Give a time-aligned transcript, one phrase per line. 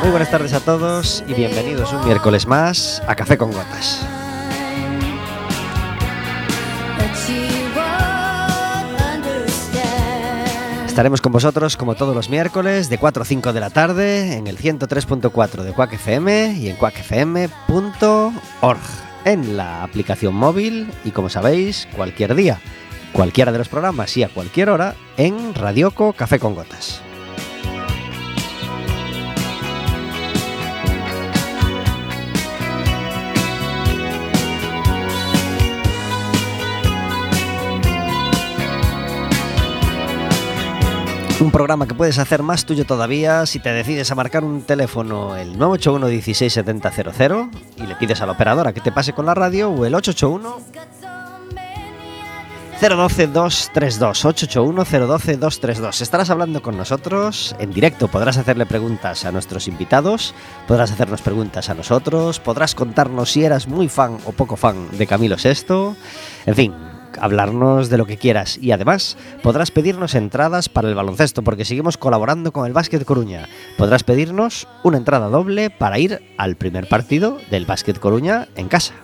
[0.00, 4.02] Muy buenas tardes a todos y bienvenidos un miércoles más a Café con Gotas.
[10.86, 14.46] Estaremos con vosotros como todos los miércoles de 4 a 5 de la tarde en
[14.46, 18.30] el 103.4 de Quack FM y en quackfm.org
[19.26, 22.58] en la aplicación móvil y como sabéis cualquier día,
[23.12, 27.02] cualquiera de los programas y a cualquier hora en Radioco Café con Gotas.
[41.40, 45.36] Un programa que puedes hacer más tuyo todavía si te decides a marcar un teléfono
[45.36, 49.70] el 981 16700 y le pides a la operadora que te pase con la radio
[49.70, 50.58] o el 881
[52.78, 56.00] 012 232 881 012 232.
[56.02, 60.34] Estarás hablando con nosotros en directo, podrás hacerle preguntas a nuestros invitados,
[60.68, 65.06] podrás hacernos preguntas a nosotros, podrás contarnos si eras muy fan o poco fan de
[65.06, 65.94] Camilo VI.
[66.46, 66.74] En fin,
[67.20, 71.96] hablarnos de lo que quieras y además podrás pedirnos entradas para el baloncesto porque seguimos
[71.96, 73.48] colaborando con el Básquet Coruña.
[73.76, 78.94] Podrás pedirnos una entrada doble para ir al primer partido del Básquet Coruña en casa.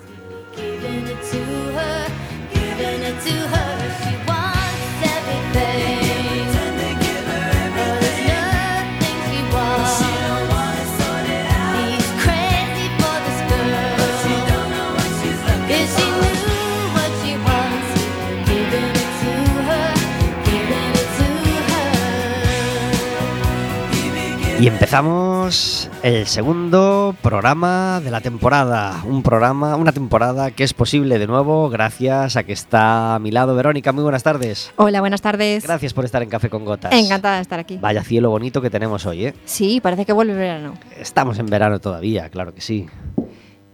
[24.58, 29.02] Y empezamos el segundo programa de la temporada.
[29.04, 33.30] Un programa, una temporada que es posible de nuevo gracias a que está a mi
[33.30, 33.92] lado Verónica.
[33.92, 34.72] Muy buenas tardes.
[34.76, 35.62] Hola, buenas tardes.
[35.62, 36.90] Gracias por estar en Café con Gotas.
[36.94, 37.76] Encantada de estar aquí.
[37.76, 39.34] Vaya cielo bonito que tenemos hoy, ¿eh?
[39.44, 40.72] Sí, parece que vuelve el verano.
[40.98, 42.86] Estamos en verano todavía, claro que sí.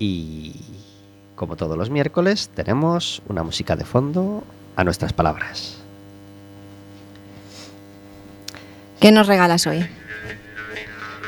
[0.01, 0.57] Y
[1.37, 4.43] como todos los miércoles, tenemos una música de fondo
[4.75, 5.79] a nuestras palabras.
[8.99, 9.87] ¿Qué nos regalas hoy?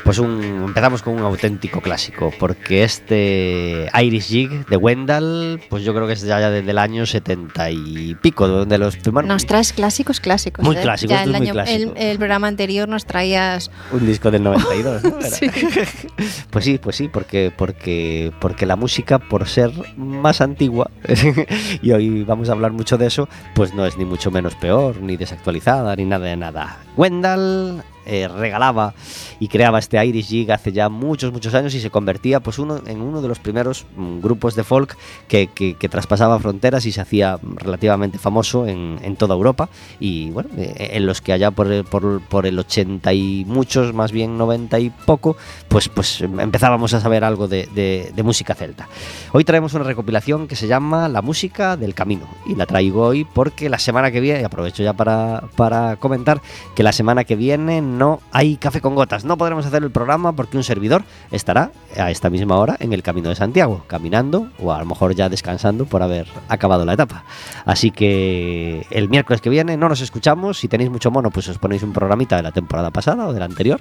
[0.04, 5.94] Pues un, empezamos con un auténtico clásico, porque este Irish Jig de Wendell, pues yo
[5.94, 9.26] creo que es ya desde el año 70 y pico, donde los primeros...
[9.26, 10.62] Nos traes clásicos clásicos.
[10.62, 10.82] Muy ¿eh?
[10.82, 11.96] clásicos, Ya el, muy año- clásicos.
[11.96, 13.70] el- el programa anterior nos traías...
[13.92, 15.14] Un disco del 92, ¿no?
[15.22, 15.46] Sí.
[16.50, 20.90] Pues sí, pues sí, porque, porque, porque la música, por ser más antigua,
[21.82, 25.00] y hoy vamos a hablar mucho de eso, pues no es ni mucho menos peor,
[25.00, 26.78] ni desactualizada, ni nada de nada.
[26.96, 28.94] Wendell eh, regalaba
[29.40, 32.80] y creaba este Irish Jig hace ya muchos, muchos años y se convertía pues uno,
[32.86, 34.96] en uno de los primeros mm, grupos de folk
[35.28, 35.48] que,
[35.90, 39.68] traspasaba fronteras y se hacía relativamente famoso en, toda Europa
[40.00, 44.12] y bueno, eh, en los que allá por por, por el 80 y muchos, más
[44.12, 45.36] bien 90 y poco,
[45.68, 48.88] pues, pues empezábamos a saber algo de, de- de música celta.
[49.32, 53.24] Hoy traemos una recopilación que se llama La música del camino y la traigo hoy
[53.24, 56.40] porque la semana que viene, y aprovecho ya para, para comentar
[56.74, 60.32] que la semana que viene no hay café con gotas, no podremos hacer el programa
[60.32, 64.72] porque un servidor estará a esta misma hora en el Camino de Santiago, caminando o
[64.72, 67.24] a lo mejor ya descansando por haber acabado la etapa.
[67.64, 70.58] Así que el miércoles que viene no nos escuchamos.
[70.58, 73.38] Si tenéis mucho mono, pues os ponéis un programita de la temporada pasada o de
[73.40, 73.80] la anterior.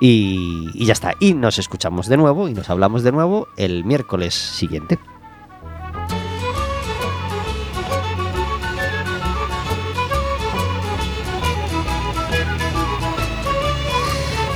[0.00, 1.12] Y, y ya está.
[1.20, 4.98] Y nos escuchamos de nuevo y nos hablamos de nuevo el miércoles siguiente.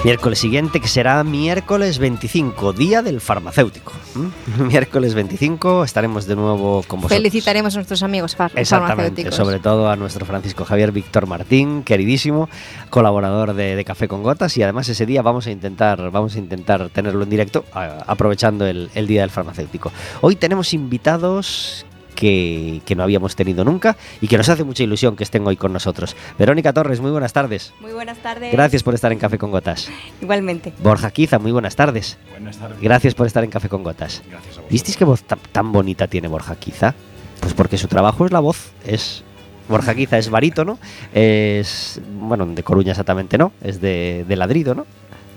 [0.02, 3.92] Miércoles siguiente, que será miércoles 25, día del farmacéutico.
[4.14, 4.62] ¿Mm?
[4.68, 7.18] Miércoles 25 estaremos de nuevo con vosotros.
[7.18, 9.34] Felicitaremos a nuestros amigos far- Exactamente, farmacéuticos.
[9.34, 12.48] sobre todo a nuestro Francisco Javier Víctor Martín, queridísimo,
[12.88, 16.38] colaborador de, de Café con Gotas y además ese día vamos a intentar, vamos a
[16.38, 19.92] intentar tenerlo en directo a- aprovechando el, el Día del Farmacéutico.
[20.22, 21.84] Hoy tenemos invitados
[22.20, 25.56] que, que no habíamos tenido nunca y que nos hace mucha ilusión que estén hoy
[25.56, 26.14] con nosotros.
[26.38, 27.72] Verónica Torres, muy buenas tardes.
[27.80, 28.52] Muy buenas tardes.
[28.52, 29.90] Gracias por estar en Café con Gotas.
[30.20, 30.74] Igualmente.
[30.82, 32.18] Borja Quiza, muy buenas tardes.
[32.30, 32.78] Buenas tardes.
[32.80, 34.22] Gracias por estar en Café con Gotas.
[34.28, 34.70] Gracias a vosotros.
[34.70, 36.94] ¿Visteis qué voz tan, tan bonita tiene Borja Quiza?
[37.40, 39.24] Pues porque su trabajo es la voz, es...
[39.66, 40.78] Borja Quiza es barítono,
[41.14, 42.00] es...
[42.20, 44.84] Bueno, de Coruña exactamente no, es de, de ladrido, ¿no?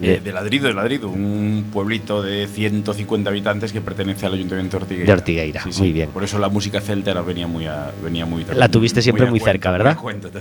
[0.03, 4.83] Eh, de Ladrido, de Ladrido, un pueblito de 150 habitantes que pertenece al Ayuntamiento de
[4.83, 5.07] Ortigueira.
[5.07, 6.09] De Ortigueira, muy bien.
[6.09, 9.71] Por eso la música celta venía muy a, venía muy La tuviste siempre muy, cerca,
[9.71, 9.97] ¿verdad?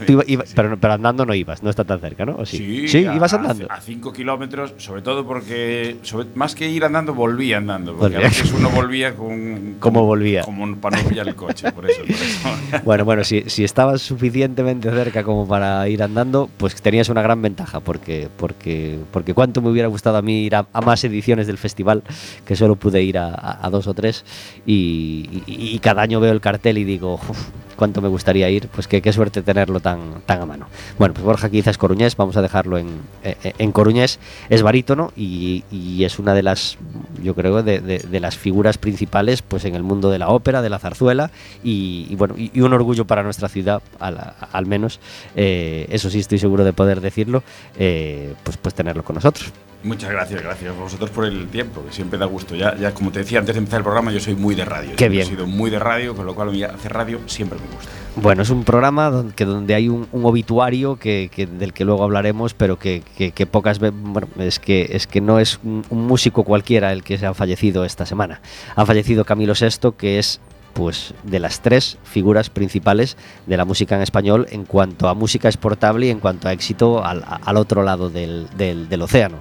[0.06, 0.52] Tú iba- iba- Sí.
[0.56, 2.36] pero, pero andando no ibas, no está tan cerca, ¿no?
[2.36, 2.88] ¿O sí?
[2.88, 3.66] Sí, a- ibas andando.
[3.70, 7.92] A 5 kilómetros, sobre todo porque, sobre- más que ir andando, volvía andando.
[7.96, 8.26] Porque Volvía.
[8.26, 9.76] a veces uno volvía con.
[9.80, 10.42] ¿Cómo volvía?
[10.42, 12.00] Como para no pillar el coche, por eso.
[12.02, 12.48] por eso.
[12.84, 17.42] Bueno, bueno, si, si estabas suficientemente cerca como para ir andando, pues tenías una gran
[17.42, 21.58] ventaja, porque, porque, porque cuando me hubiera gustado a mí ir a, más ediciones del
[21.58, 22.02] festival,
[22.46, 24.24] que solo pude ir a, dos o tres,
[24.64, 27.48] y, cada año veo el cartel y digo, "Uf,
[27.82, 30.68] cuánto me gustaría ir, pues que qué suerte tenerlo tan, tan a mano.
[31.00, 32.86] Bueno, pues Borja quizás coruñés, vamos a dejarlo en,
[33.24, 34.20] eh, en coruñés,
[34.50, 36.78] es barítono y, y es una de las,
[37.20, 40.70] yo creo, de, de- las figuras principales pues en el mundo de la ópera, de
[40.70, 41.32] la zarzuela,
[41.64, 45.00] y, bueno, y, un orgullo para nuestra ciudad, al, al menos,
[45.34, 47.42] eh, eso sí estoy seguro de poder decirlo,
[47.76, 49.50] eh, pues, pues tenerlo con nosotros.
[49.84, 52.54] Muchas gracias, gracias a vosotros por el tiempo, que siempre da gusto.
[52.54, 54.92] Ya, ya como te decía antes de empezar el programa, yo soy muy de radio.
[54.96, 55.22] Qué bien.
[55.24, 57.90] He sido muy de radio, con lo cual hacer radio siempre me gusta.
[58.14, 61.84] Bueno, es un programa donde, que donde hay un, un obituario que, que- del que
[61.86, 65.58] luego hablaremos, pero que, que- que pocas veces, bueno, es que, es que no es
[65.64, 68.40] un, un músico cualquiera el que se ha fallecido esta semana.
[68.76, 70.40] Ha fallecido Camilo VI, que es
[70.72, 73.16] pues de las tres figuras principales
[73.46, 77.04] de la música en español en cuanto a música exportable y en cuanto a éxito
[77.04, 79.40] al, otro lado del océano.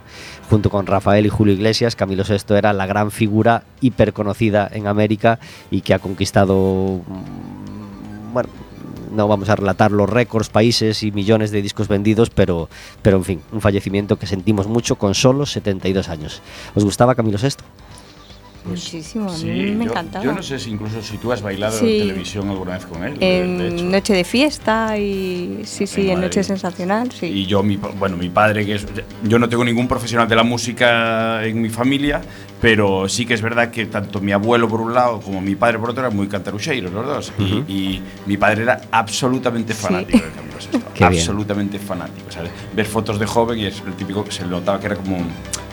[0.50, 5.40] Junto con Rafael y Julio Iglesias, Camilo VI era la gran figura hiperconocida en América
[5.70, 8.50] y que ha conquistado mm, bueno,
[9.12, 12.70] no vamos a relatar los récords, países y millones de discos vendidos, pero,
[13.02, 16.42] pero en fin, un fallecimiento que sentimos mucho con solo 72 años.
[16.76, 17.64] ¿Os gustaba Camilo VI?
[18.66, 20.24] Muchísimo, a mí Sí, me yo, encantaba.
[20.24, 22.02] yo no sé si incluso si tú has bailado Sí.
[22.02, 23.18] en televisión alguna vez con él.
[23.18, 23.78] de- de hecho.
[23.84, 26.22] En Noche de Fiesta y sí, sí, En en.
[26.22, 27.26] Noche Sensacional, sí.
[27.26, 28.86] Y yo, mi, bueno, mi padre, que es.
[29.24, 32.22] Yo no tengo ningún profesional de la música en mi familia,
[32.62, 35.80] pero sí que es verdad que tanto mi abuelo por un lado como mi padre
[35.80, 37.34] por otro eran muy cantarucheiros los dos.
[37.40, 39.82] Y- y, mi padre era absolutamente Sí.
[39.82, 40.80] fanático de Camilo VI.
[40.94, 41.20] Qué bien.
[41.20, 42.30] absolutamente fanático.
[42.32, 42.52] ¿sabes?
[42.76, 45.28] Ver fotos de joven y es el típico que se notaba que era como un,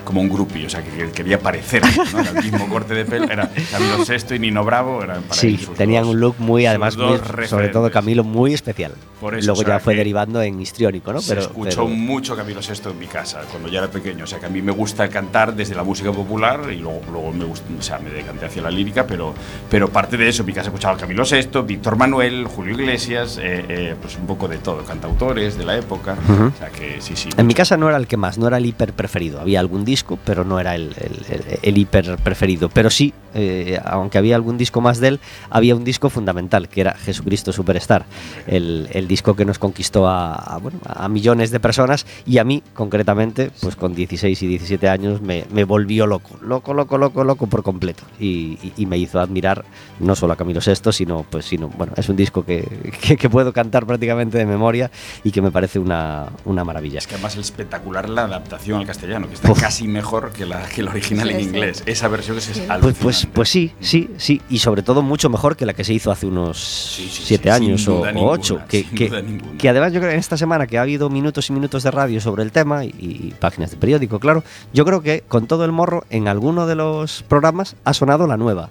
[0.09, 1.83] como un groupie, o sea, que, que quería parecer.
[2.13, 2.21] ¿no?
[2.21, 3.25] Era el mismo corte de pelo.
[3.31, 5.03] Era Camilo VI y Nino Bravo.
[5.03, 8.93] Eran para Sí, tenían dos- un look muy, además, muy- sobre todo Camilo, muy especial.
[9.21, 11.21] Por eso, Luego o sea, ya fue derivando en histriónico, ¿no?
[11.21, 14.25] se escuchó pero- mucho Camilo VI en mi casa cuando ya era pequeño.
[14.25, 17.33] O sea, que a mí me gusta cantar desde la música popular y luego, luego
[17.33, 19.35] me gusta, o sea, me decanté hacia la lírica, pero,
[19.69, 23.65] pero parte de eso, en mi casa escuchaba Camilo VI, Víctor Manuel, Julio Iglesias, eh,
[23.69, 26.17] eh, pues un poco de todo, cantautores de la época.
[26.29, 26.45] Ujú.
[26.45, 27.29] O sea, que sí, sí.
[27.37, 29.41] En mi casa no era el que más, no era el hiper preferido.
[29.41, 32.69] Había algún disco, pero no era el, el- el- el hiper preferido.
[32.69, 35.21] Pero sí, eh, aunque había algún disco más de él,
[35.51, 38.05] había un disco fundamental, que era Jesucristo Superstar.
[38.47, 42.45] El, el disco que nos conquistó a, a, bueno, a millones de personas y a
[42.45, 46.37] mí, concretamente, pues con 16 y 17 años, me, me volvió loco.
[46.43, 48.05] Loco, loco, loco, loco por completo.
[48.19, 49.65] Y, y- y me hizo admirar
[50.01, 52.67] no solo a Camilo VI, sino, pues, sino bueno, es un disco que,
[53.01, 54.91] que- que puedo cantar prácticamente de memoria
[55.25, 56.99] y que me parece una, una maravilla.
[56.99, 59.61] Es que además es espectacular la adaptación al castellano, que está Uf.
[59.61, 61.47] casi mejor que la, que la original Sí, en sí.
[61.47, 61.83] inglés.
[61.87, 63.28] Esa versión es, es Pues, pues.
[63.33, 64.41] Pues sí, sí, sí.
[64.51, 67.45] Y sobre todo mucho mejor que la que se hizo hace unos Sí, sí, siete
[67.45, 68.61] sí, años o, ocho.
[68.69, 71.53] Que, que- que además yo creo que en esta semana que ha habido minutos y
[71.53, 74.43] minutos de radio sobre el tema y, y páginas de periódico, claro,
[74.73, 78.37] yo creo que con todo el morro en alguno de los programas ha sonado la
[78.37, 78.71] nueva.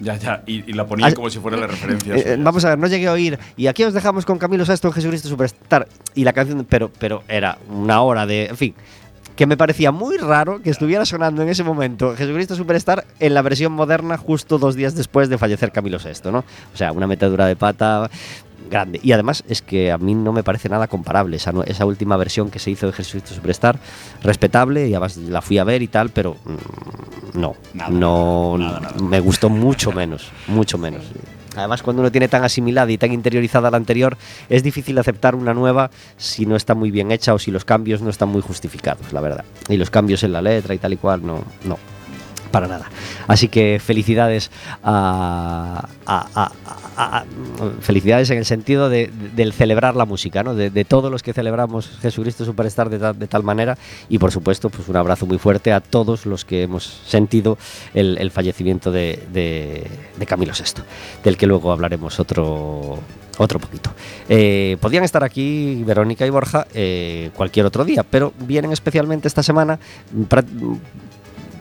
[0.00, 2.14] Ya, ya, y, y la ponían Ah, como si fuera la referencia.
[2.14, 3.36] Eh, eh, vamos a ver, no llegué a oír.
[3.56, 5.88] Y aquí os dejamos con Camilo Sesto en Jesucristo Superstar.
[6.14, 8.46] Y la canción, pero, pero era una hora de.
[8.46, 8.74] En fin.
[9.38, 13.42] Que me parecía muy raro que estuviera sonando en ese momento Jesucristo Superstar en la
[13.42, 16.38] versión moderna justo dos días después de fallecer Camilo VI, ¿no?
[16.74, 18.10] O sea, una metedura de pata
[18.68, 18.98] grande.
[19.00, 22.58] Y además es que a mí no me parece nada comparable esa, última versión que
[22.58, 23.78] se hizo de Jesucristo Superstar,
[24.24, 28.80] respetable, y además la fui a ver y tal, pero mm, no, Nada, no, nada,
[28.80, 28.96] nada.
[29.00, 31.04] me gustó mucho menos, mucho menos.
[31.58, 34.16] Además, cuando uno tiene tan asimilada y tan interiorizada la anterior,
[34.48, 38.00] es difícil aceptar una nueva si no está muy bien hecha o si los cambios
[38.00, 39.44] no están muy justificados, la verdad.
[39.68, 41.78] Y los cambios en la letra y tal y cual, no, no,
[42.50, 42.86] para nada.
[43.26, 44.50] Así que felicidades
[44.82, 45.86] a,
[47.80, 50.54] felicidades en el sentido de, de- del celebrar la música, ¿no?
[50.54, 53.76] De, todos los que celebramos Jesucristo Superstar de, de tal manera
[54.08, 57.58] y por supuesto pues un abrazo muy fuerte a todos los que hemos sentido
[57.94, 60.82] el, fallecimiento de, de- Camilo VI,
[61.24, 62.98] del que luego hablaremos otro
[63.40, 63.90] otro poquito.
[64.28, 69.44] Eh, podían estar aquí Verónica y Borja eh, cualquier otro día, pero vienen especialmente esta
[69.44, 69.78] semana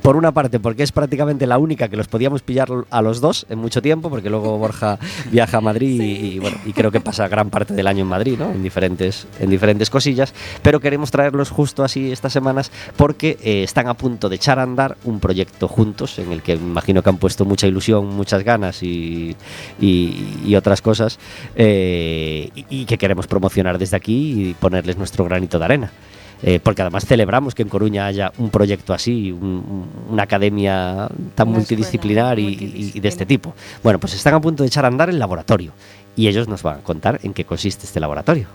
[0.07, 3.45] por una parte, porque es prácticamente la única que los podíamos pillar a los dos
[3.49, 4.97] en mucho tiempo, porque luego Borja
[5.33, 8.07] viaja a Madrid y, y, bueno, y creo que pasa gran parte del año en
[8.07, 8.49] Madrid, ¿no?
[8.51, 13.89] En diferentes, en diferentes cosillas, pero queremos traerlos justo así estas semanas porque eh, están
[13.89, 17.09] a punto de echar a andar un proyecto juntos en el que me imagino que
[17.09, 19.35] han puesto mucha ilusión, muchas ganas y,
[19.81, 21.19] y- y otras cosas
[21.57, 25.91] eh, y, y que queremos promocionar desde aquí y ponerles nuestro granito de arena.
[26.43, 31.07] Eh, porque además celebramos que en Coruña haya un proyecto así, un- un- una academia
[31.35, 33.55] tan Una multidisciplinar y, escuela y- y de este tipo.
[33.83, 35.71] Bueno, pues están a punto de echar a andar el laboratorio
[36.15, 38.47] y ellos nos van a contar en qué consiste este laboratorio.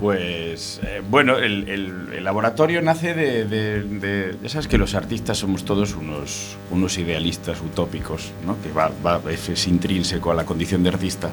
[0.00, 4.96] Pues eh, bueno, el, el- el laboratorio nace de, de- de- Ya sabes que los
[4.96, 8.56] artistas somos todos unos, unos idealistas utópicos, ¿no?
[8.62, 11.30] que va, va- es, es intrínseco a la condición de artista.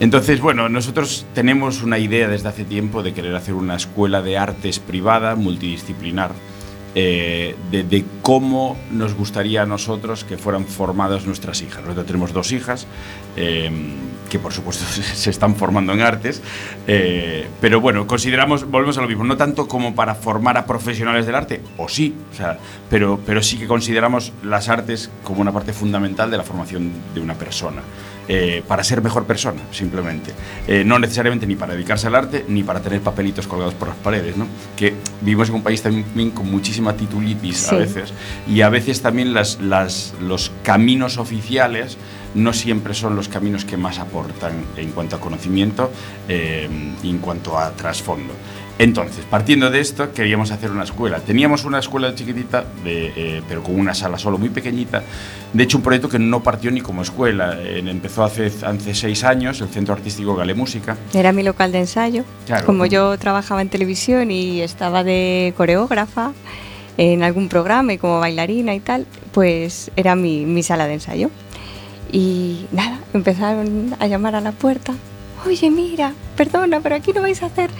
[0.00, 4.36] Entonces, bueno, nosotros tenemos una idea desde hace tiempo de querer hacer una escuela de
[4.36, 6.32] artes privada, multidisciplinar,
[6.96, 11.82] eh, de, cómo nos gustaría a nosotros que fueran formadas nuestras hijas.
[11.82, 12.86] Nosotros tenemos dos hijas
[13.36, 13.70] eh,
[14.30, 14.84] que por supuesto
[15.14, 16.42] se están formando en artes,
[16.86, 21.26] eh, pero bueno, consideramos, volvemos a lo mismo, no tanto como para formar a profesionales
[21.26, 22.58] del arte, o sí, o sea,
[22.88, 27.20] pero, pero sí que consideramos las artes como una parte fundamental de la formación de
[27.20, 27.82] una persona.
[28.28, 30.32] Eh, para ser mejor persona, simplemente.
[30.66, 33.96] Eh, no necesariamente ni para dedicarse al arte, ni para tener papelitos colgados por las
[33.98, 34.46] paredes, ¿no?
[34.76, 37.76] Que vivimos en un país también con muchísima titulitis a Sí.
[37.76, 38.12] veces,
[38.48, 41.96] y a veces también las, las- los caminos oficiales
[42.34, 45.92] no siempre son los caminos que más aportan en cuanto a conocimiento
[46.28, 46.68] eh,
[47.02, 48.32] y en cuanto a trasfondo.
[48.76, 51.20] Entonces, partiendo de esto, queríamos hacer una escuela.
[51.20, 55.02] Teníamos una escuela chiquitita, de, eh, pero con una sala solo muy pequeñita.
[55.52, 57.56] De hecho, un proyecto que no partió ni como escuela.
[57.60, 60.96] Eh, empezó hace, hace seis años, el Centro Artístico Gale Música.
[61.12, 62.24] Era mi local de ensayo.
[62.46, 62.66] Claro.
[62.66, 66.32] Como yo trabajaba en televisión y estaba de coreógrafa
[66.96, 71.30] en algún programa y como bailarina y tal, pues era mi, mi sala de ensayo.
[72.10, 74.94] Y nada, empezaron a llamar a la puerta.
[75.46, 77.70] Oye, mira, perdona, pero aquí no vais a hacer...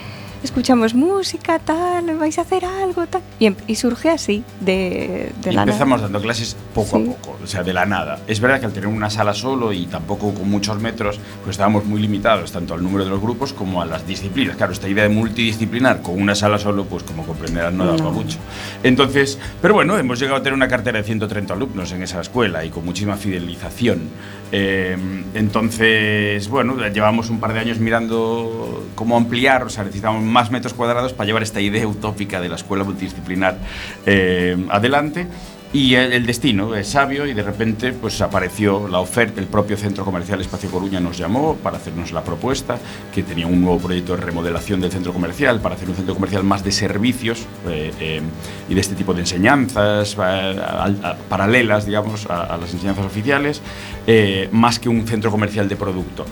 [0.49, 3.23] Escuchamos música, tal, vais a hacer algo, tal.
[3.39, 5.73] Y, em- y surge así, de, de Y la nada.
[5.73, 7.03] empezamos dando clases poco Sí.
[7.03, 8.21] a poco, o sea, de la nada.
[8.27, 11.87] Es verdad que al tener una sala solo y tampoco con muchos metros, pues estábamos
[11.87, 14.57] muy limitados tanto al número de los grupos como a las disciplinas.
[14.57, 18.13] Claro, esta idea de multidisciplinar con una sala solo, pues como comprenderán, no daba No.
[18.13, 18.37] mucho.
[18.83, 22.63] Entonces, pero bueno, hemos llegado a tener una cartera de 130 alumnos en esa escuela
[22.67, 24.11] y con muchísima fidelización.
[24.53, 24.97] Eh,
[25.35, 30.75] entonces, bueno, llevamos un par de años mirando cómo ampliar, o sea, necesitamos más metros
[30.75, 33.57] cuadrados para llevar esta idea utópica de la escuela multidisciplinar
[34.05, 35.27] eh, adelante.
[35.73, 40.05] Y el, destino es sabio y de repente pues apareció la oferta, el propio Centro
[40.05, 42.79] Comercial Espacio Coruña nos llamó para hacernos la propuesta,
[43.13, 46.45] que tenía un nuevo proyecto de remodelación del centro comercial, para hacer un centro comercial
[46.45, 48.21] más de servicios eh, eh,
[48.69, 53.07] y de este tipo de enseñanzas eh, al- a- paralelas, digamos, a, a las enseñanzas
[53.07, 53.61] oficiales,
[54.07, 56.25] eh, más que un centro comercial de producto.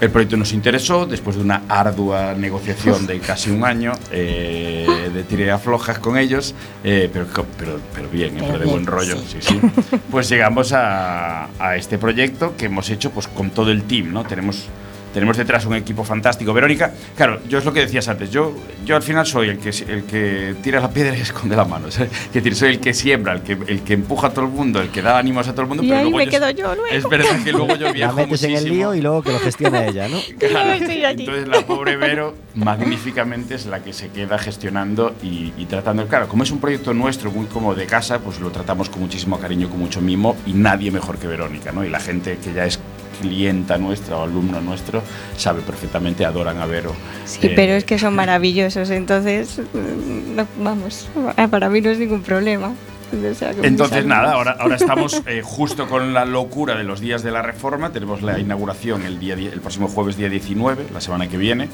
[0.00, 5.22] El proyecto nos interesó después de una ardua negociación de casi un año, eh, de
[5.24, 8.86] tiré aflojas con ellos, eh, pero, co- pero, pero bien, eh, Pero pero de buen
[8.86, 9.16] rollo.
[9.16, 9.38] sí.
[9.40, 9.60] Sí, sí.
[10.08, 14.22] Pues llegamos a, a este proyecto que hemos hecho pues, con todo el team, ¿no?
[14.24, 14.66] Tenemos,
[15.14, 16.52] tenemos detrás un equipo fantástico.
[16.52, 19.70] Verónica, claro, yo es lo que decías antes, yo, yo al final soy el que,
[19.70, 21.90] el que tira la piedra y esconde la mano.
[21.90, 22.10] ¿sabes?
[22.12, 24.80] Es decir, soy el que siembra, el que, el que empuja a todo el mundo,
[24.80, 25.82] el que da ánimos a todo el mundo.
[25.82, 26.86] Y pero ahí luego me yo- quedo yo luego.
[26.94, 28.74] Es verdad que luego yo La viajo metes en el muchísimo.
[28.74, 30.18] lío y luego que lo gestione ella, ¿no?
[30.38, 30.72] Claro.
[30.74, 36.06] Entonces la pobre Vero magníficamente es la que se queda gestionando y, y tratando.
[36.06, 39.38] Claro, como es un proyecto nuestro, muy como de casa, pues lo tratamos con muchísimo
[39.38, 41.84] cariño, con mucho mimo y nadie mejor que Verónica, ¿no?
[41.84, 42.78] Y la gente que ya es
[43.20, 45.02] clienta nuestra o alumno nuestro
[45.36, 46.94] sabe perfectamente, adoran a Vero.
[47.24, 51.08] Sí, Eh, pero es que son maravillosos, entonces, mm, no, vamos,
[51.50, 52.72] para mí no es ningún problema.
[53.10, 57.22] O sea, Entonces, nada, ahora, ahora estamos eh, justo con la locura de los días
[57.22, 57.90] de la reforma.
[57.90, 61.68] Tenemos la inauguración el, día, el próximo jueves, día 19, la semana que viene.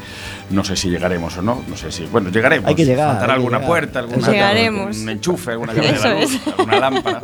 [0.50, 1.62] No sé si llegaremos o no.
[1.68, 2.04] No sé si.
[2.06, 2.68] Bueno, llegaremos.
[2.68, 3.68] Hay que llegar, Faltará alguna llegar.
[3.68, 4.96] puerta, alguna, Llegaremos.
[4.98, 7.20] un enchufe, alguna de la luz, alguna lámpara.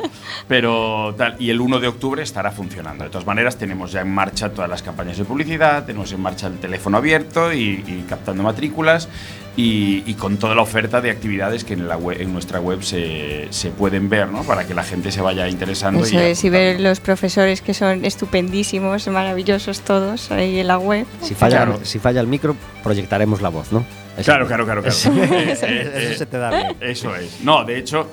[0.49, 1.37] Pero tal.
[1.39, 3.05] Y el 1 de octubre estará funcionando.
[3.05, 6.49] De todas maneras, tenemos ya en marcha todas las campañas de publicidad, tenemos en marcha
[6.49, 9.09] el teléfono abierto y, y captando matrículas.
[9.57, 12.83] Y, y con toda la oferta de actividades que en, la web- en nuestra web
[12.83, 14.43] se, se pueden ver, ¿no?
[14.45, 16.05] Para que la gente se vaya interesando.
[16.05, 20.79] Eso y es, y ver los profesores que son estupendísimos, maravillosos todos ahí en la
[20.79, 21.05] web.
[21.21, 21.81] Si falla, Claro.
[21.83, 23.85] si falla el micro, proyectaremos la voz, ¿no?
[24.17, 24.97] Eso- Claro, claro, claro, claro.
[24.97, 26.77] Eso, Eh, eso eh, se te da bien.
[26.81, 27.41] Eso es.
[27.43, 28.09] No, de hecho,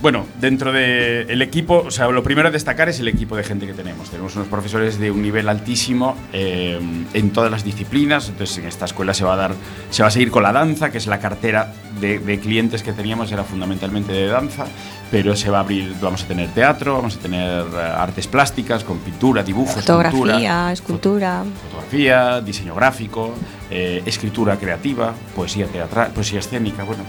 [0.00, 3.66] bueno, dentro del equipo, o sea, lo primero a destacar es el equipo de gente
[3.66, 4.10] que tenemos.
[4.10, 6.78] Tenemos unos profesores de un nivel altísimo eh,
[7.12, 8.28] en todas las disciplinas.
[8.28, 9.54] Entonces, en esta escuela se va a dar,
[9.90, 12.92] se va a seguir con la danza, que es la cartera de, de clientes que
[12.92, 14.66] teníamos, era fundamentalmente de danza.
[15.10, 18.84] Pero se va a abrir, vamos a tener teatro, vamos a tener eh, artes plásticas
[18.84, 21.44] con pintura, dibujo, escultura, Fotografía, escultura.
[21.70, 23.32] fotografía, diseño gráfico,
[23.70, 27.04] eh, escritura creativa, poesía teatral, poesía escénica, bueno.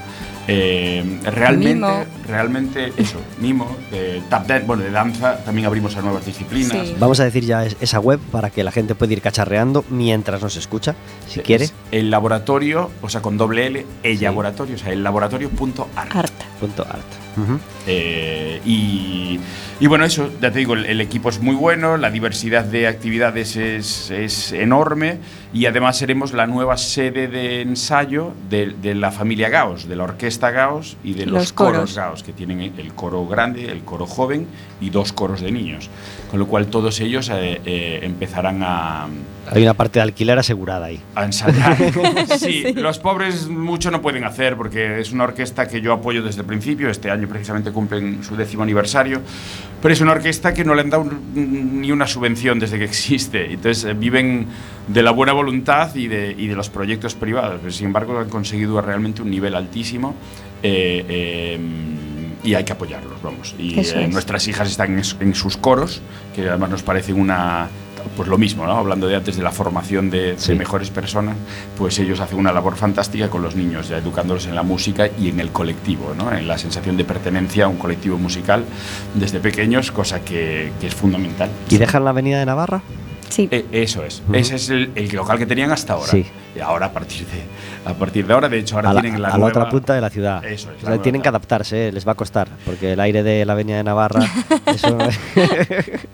[0.48, 2.06] eh, realmente, Mimo.
[2.28, 6.72] realmente eso, mimo, de tap dance, bueno, de danza, también abrimos a nuevas disciplinas.
[6.88, 6.96] Sí.
[6.98, 10.42] Vamos a decir ya es- esa web para que la gente pueda ir cacharreando mientras
[10.42, 10.96] nos escucha,
[11.28, 11.66] si quiere.
[11.66, 14.24] Es el laboratorio, o sea, con doble L, el Sí.
[14.24, 17.04] laboratorio, o sea, el laboratorio.art.
[17.88, 19.40] Eh, y,
[19.80, 22.88] y bueno, eso, ya te digo, el, el equipo es muy bueno, la diversidad de
[22.88, 25.18] actividades es, es enorme
[25.52, 30.04] y además seremos la nueva sede de ensayo de, de la familia Gauss, de la
[30.04, 31.96] orquesta Gauss y de los, Los coros.
[31.96, 34.48] Gauss, que tienen el coro grande, el coro joven
[34.80, 35.90] y dos coros de niños.
[36.30, 39.08] Con lo cual todos ellos eh, eh, empezarán a,
[39.50, 41.02] Hay una parte de alquiler asegurada ahí.
[41.16, 41.76] a ensayar.
[42.38, 46.42] sí, los pobres mucho no pueden hacer porque es una orquesta que yo apoyo desde
[46.42, 46.90] el principio.
[46.90, 49.22] Este año precisamente cumplen su décimo aniversario.
[49.82, 53.52] Pero es una orquesta que no le han dado ni una subvención desde que existe.
[53.54, 54.48] Entonces eh, viven
[54.88, 57.58] de la buena voluntad y de, y de los proyectos privados.
[57.62, 60.14] Pero, sin embargo, han conseguido realmente un nivel altísimo.
[60.64, 61.60] eh, eh,
[62.42, 63.54] y hay que apoyarlos, vamos.
[63.60, 64.10] Y eh, es.
[64.12, 66.02] nuestras hijas están en, en sus coros,
[66.36, 67.68] que además nos parecen una.
[68.16, 68.72] Pues lo mismo, ¿no?
[68.78, 70.56] Hablando de antes de la formación de, de Sí.
[70.56, 71.36] mejores personas,
[71.78, 75.28] pues ellos hacen una labor fantástica con los niños, ya educándolos en la música y
[75.30, 76.32] en el colectivo, ¿no?
[76.32, 78.64] En la sensación de pertenencia a un colectivo musical
[79.16, 81.50] desde pequeños, cosa que, que es fundamental.
[81.70, 82.82] ¿Y dejan la avenida de Navarra?
[83.30, 83.48] Sí.
[83.52, 84.22] Eh, eso es.
[84.34, 86.12] Ese es el, el local que tenían hasta ahora.
[86.12, 86.26] Sí.
[86.56, 87.44] Y ahora a partir de
[87.86, 89.70] a partir de ahora, de hecho, ahora a la, tienen la a la nueva- otra
[89.70, 90.44] punta de la ciudad.
[90.46, 93.00] Eso es, O la sea, tienen que adaptarse, eh, les va a costar, porque el
[93.00, 94.22] aire de la avenida de Navarra,
[94.66, 94.98] eso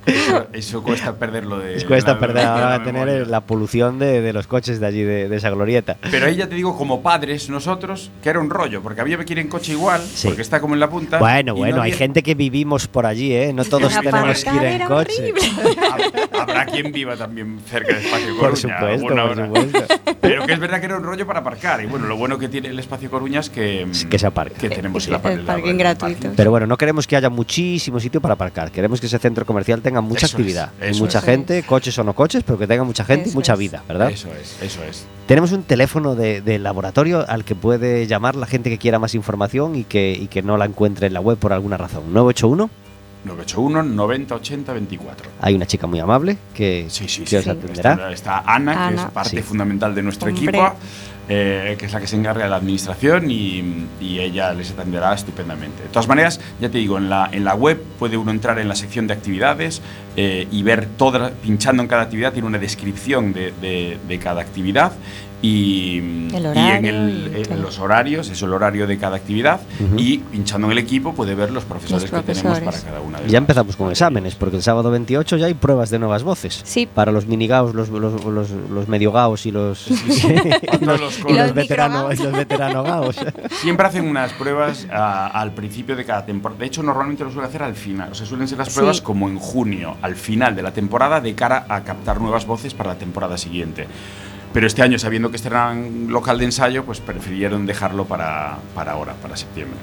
[0.06, 1.84] Eso, eso cuesta perderlo de.
[1.88, 3.26] cuesta de la- perder de la ahora tener memoria.
[3.26, 5.98] la polución de, de los coches de allí, de, de esa glorieta.
[6.12, 9.34] Pero ahí ya te digo, como padres nosotros, que era un rollo, porque había que
[9.34, 10.28] ir en coche igual, Sí.
[10.28, 11.18] porque está como en la punta.
[11.20, 13.54] Bueno, bueno, no hay gente que vivimos por allí, ¿eh?
[13.54, 15.34] No todos tenemos que ir en coche.
[16.40, 18.40] Habrá quien viva también cerca de Espacio Coruña.
[18.50, 19.96] Por supuesto, alguna por supuesto.
[20.28, 21.82] Pero que es verdad que era un rollo para aparcar.
[21.84, 24.58] Y bueno, lo bueno que tiene el Espacio Coruña es que, Sí, que se aparca.
[24.58, 26.30] Que tenemos el la- parking el gratuito.
[26.36, 28.72] Pero bueno, no queremos que haya muchísimo sitio para aparcar.
[28.72, 30.72] Queremos que ese centro comercial tenga mucha Eso es, actividad.
[30.92, 31.26] y mucha es.
[31.26, 33.60] gente, coches o no coches, pero que tenga mucha gente y mucha es.
[33.60, 34.10] vida, ¿verdad?
[34.12, 35.06] Eso es, eso es.
[35.28, 39.16] Tenemos un teléfono de, de laboratorio al que puede llamar la gente que quiera más
[39.16, 42.04] información y que, y que no la encuentre en la web por alguna razón.
[42.14, 42.70] 981.
[43.26, 45.30] 981 90 80 24.
[45.42, 47.36] Hay una chica muy amable que, Sí, sí, que sí.
[47.38, 47.50] os sí.
[47.50, 47.94] atenderá.
[47.94, 49.42] Está, está Ana, que es parte Sí.
[49.42, 50.44] fundamental de nuestro Hombre.
[50.50, 50.74] equipo,
[51.28, 55.14] eh, que es la que se encarga de la administración y, y ella les atenderá
[55.14, 55.82] estupendamente.
[55.84, 58.68] De todas maneras, ya te digo, en la, en la web puede uno entrar en
[58.68, 59.82] la sección de actividades
[60.18, 64.42] eh, y ver toda, pinchando en cada actividad, tiene una descripción de, de- de cada
[64.42, 64.92] actividad.
[65.42, 67.58] Y, El y en, horario el- en todo.
[67.60, 70.00] los horarios, es el horario de cada actividad, Ujú.
[70.00, 72.82] y pinchando en el equipo puede ver los profesores, Los que tenemos profesores.
[72.82, 75.90] para cada una de Ya empezamos con exámenes, porque el sábado 28 ya hay pruebas
[75.92, 76.62] de nuevas voces.
[76.64, 76.88] Sí.
[76.92, 79.86] Para los minigaos, los, los, los, los medio gaos y los,
[80.80, 83.16] todos los y los veteranos y los veterano gaos.
[83.62, 86.60] Siempre hacen unas pruebas a- al principio de cada temporada.
[86.60, 88.12] De hecho, normalmente lo suelen hacer al final.
[88.12, 88.76] O sea, suelen ser las Sí.
[88.76, 92.74] pruebas como en junio, al final de la temporada, de cara a captar nuevas voces
[92.74, 93.88] para la temporada siguiente.
[94.56, 98.58] Pero este año, sabiendo que este era un local de ensayo, pues prefirieron dejarlo para,
[98.74, 99.78] para ahora, para septiembre.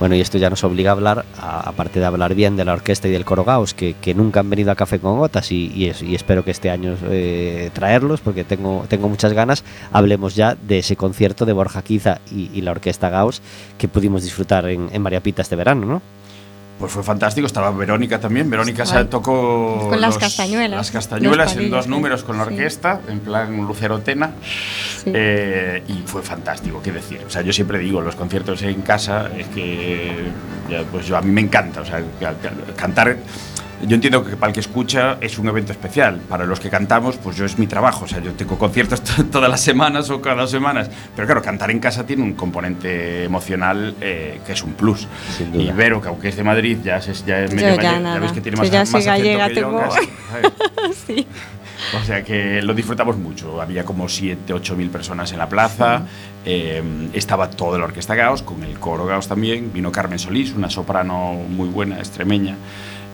[0.00, 3.06] Bueno, y esto ya nos obliga a hablar, aparte de hablar bien de la orquesta
[3.06, 6.02] y del coro Gauss, que, nunca han venido a Café con Gotas y, y es-
[6.02, 9.62] y espero que este año eh, traerlos, porque tengo, tengo muchas ganas.
[9.92, 13.40] Hablemos ya de ese concierto de Borja Quiza y, y la orquesta Gauss
[13.78, 16.02] que pudimos disfrutar en, en María Pita este verano, ¿no?
[16.78, 18.50] Pues fue fantástico, estaba Verónica también.
[18.50, 22.50] Verónica se tocó Con las castañuelas, las castañuelas en dos números con la Sí.
[22.52, 24.32] orquesta, en plan Lucero Tena.
[25.02, 25.10] Sí.
[25.14, 27.20] Eh, y fue fantástico, qué decir.
[27.26, 30.26] O sea, yo siempre digo, los conciertos en casa es que
[30.70, 31.80] ya, pues yo a mí me encanta.
[31.80, 33.16] O sea, ca- ca- cantar.
[33.86, 36.20] Yo entiendo que para el que escucha es un evento especial.
[36.28, 38.04] Para los que cantamos, pues yo es mi trabajo.
[38.06, 40.90] O sea, yo tengo conciertos to- todas las semanas o cada dos semanas.
[41.14, 45.06] Pero claro, cantar en casa tiene un componente emocional eh, que es un plus.
[45.36, 45.62] Sin duda.
[45.62, 48.18] Y Vero, que aunque es de Madrid, ya es, ya es Yo medio ya nada.
[48.18, 50.52] ves que tiene Yo más, ya más soy gallega, que yo, tengo- casi, ¿sabes?
[51.06, 51.26] sí.
[52.00, 53.60] O sea que lo disfrutamos mucho.
[53.60, 56.02] Había como 7, 8 mil personas en la plaza.
[56.44, 59.70] Eh, estaba toda la orquesta Gauss, con el coro Gauss también.
[59.72, 62.56] Vino Carmen Solís, una soprano muy buena, extremeña,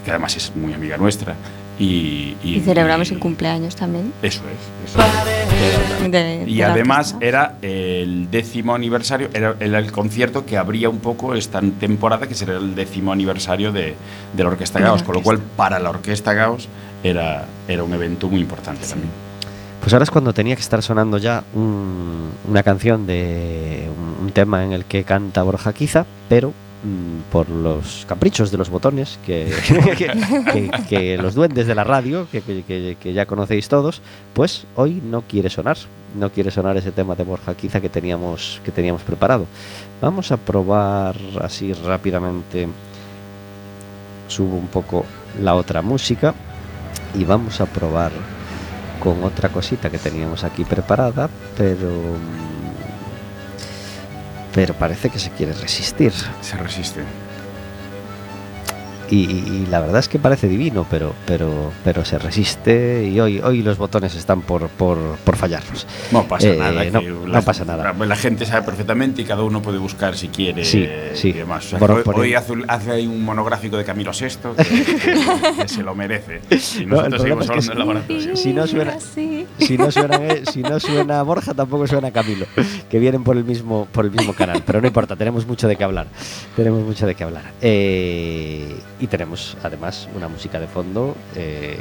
[0.05, 1.35] que además es muy amiga nuestra.
[1.79, 4.13] Y, Y celebramos y- el cumpleaños también.
[4.23, 4.43] Eso
[4.85, 4.91] es.
[4.91, 6.11] eso es.
[6.11, 7.27] de- Y de además orquesta.
[7.27, 12.35] era el décimo aniversario, era, era el concierto que abría un poco esta temporada, que
[12.35, 13.95] será el décimo aniversario de,
[14.35, 15.57] de la Orquesta la Gauss, con lo cual orquesta.
[15.57, 16.69] para la Orquesta Gauss
[17.03, 19.11] era, era un evento muy importante también.
[19.81, 23.89] Pues ahora es cuando tenía que estar sonando ya un- una canción de
[24.21, 26.53] un, un tema en el que canta Borja Quiza, pero
[27.31, 29.49] por los caprichos de los botones que,
[31.21, 34.03] los duendes de la radio, que ya conocéis todos,
[34.35, 35.77] pues hoy no quiere sonar,
[36.19, 39.47] no quiere sonar ese tema de Borja Quiza que teníamos, que teníamos preparado.
[40.01, 42.69] Vamos a probar así rápidamente,
[44.29, 45.05] subo un poco
[45.41, 46.35] la otra música
[47.15, 48.13] y vamos a probar
[49.03, 52.72] con otra cosita que teníamos aquí preparada, pero mm,
[54.55, 56.13] pero parece que se quiere resistir.
[56.41, 57.03] Se resiste.
[59.15, 63.41] Y, y la verdad es que parece divino, pero, pero, pero se resiste y hoy,
[63.41, 65.87] hoy los botones están por, por, por fallarnos.
[66.13, 66.85] No pasa Eh, nada.
[66.85, 67.93] no- que no pasa nada.
[67.93, 71.29] La, la gente sabe perfectamente y cada uno puede buscar si quiere Sí, sí.
[71.29, 71.67] y demás.
[71.67, 74.13] O sea, Por- que hoy por hoy ahí- hace, hace ahí un monográfico de Camilo
[74.13, 74.65] VI que,
[74.97, 76.41] que- que se lo merece.
[76.81, 78.35] Y nosotros seguimos es que hablando laboratorio.
[78.37, 79.47] Si no suena- Sí.
[79.59, 82.47] Si no suena, eh, si no suena Borja, tampoco suena Camilo,
[82.89, 84.63] que vienen por el mismo, por el mismo canal.
[84.65, 86.07] Pero no importa, tenemos mucho de qué hablar.
[86.57, 87.43] Tenemos mucho de qué hablar.
[87.61, 91.77] Eh, y tenemos además una música de fondo eh,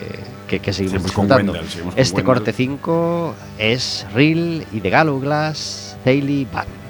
[0.47, 1.51] que, que seguimos disfrutando.
[1.51, 6.80] Wendell, seguimos con Este corte 5 es Real y de Gallo Glass, Daily Band.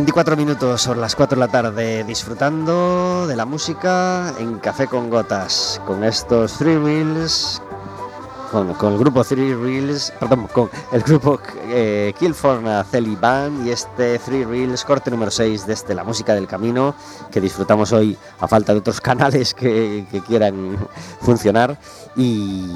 [0.00, 2.04] ...24 minutos son las 4 de la tarde...
[2.04, 4.32] ...disfrutando de la música...
[4.38, 5.78] ...en Café con Gotas...
[5.86, 7.60] ...con estos Three Reels...
[8.50, 10.10] Con, con el grupo Three Reels...
[10.18, 12.86] ...perdón, con el grupo eh, Killforna.
[13.62, 15.66] ...y este Three Reels corte número 6...
[15.66, 16.94] ...desde la música del camino...
[17.30, 19.52] ...que disfrutamos hoy a falta de otros canales...
[19.52, 20.78] ...que, que quieran
[21.20, 21.78] funcionar...
[22.16, 22.66] Y,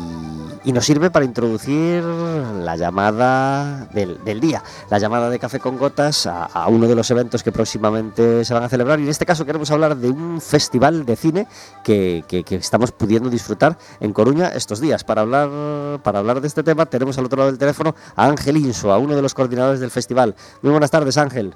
[0.65, 5.77] y nos sirve para introducir la llamada del, del día, la llamada de Café con
[5.77, 8.99] Gotas a, a uno de los eventos que próximamente se van a celebrar.
[8.99, 11.47] Y en este caso queremos hablar de un festival de cine
[11.83, 15.05] que, que- que estamos pudiendo disfrutar en Coruña estos días.
[15.05, 18.57] Para hablar, para hablar de este tema tenemos al otro lado del teléfono a Ángel
[18.57, 20.35] Inso, a uno de los coordinadores del festival.
[20.63, 21.55] Muy buenas tardes Ángel,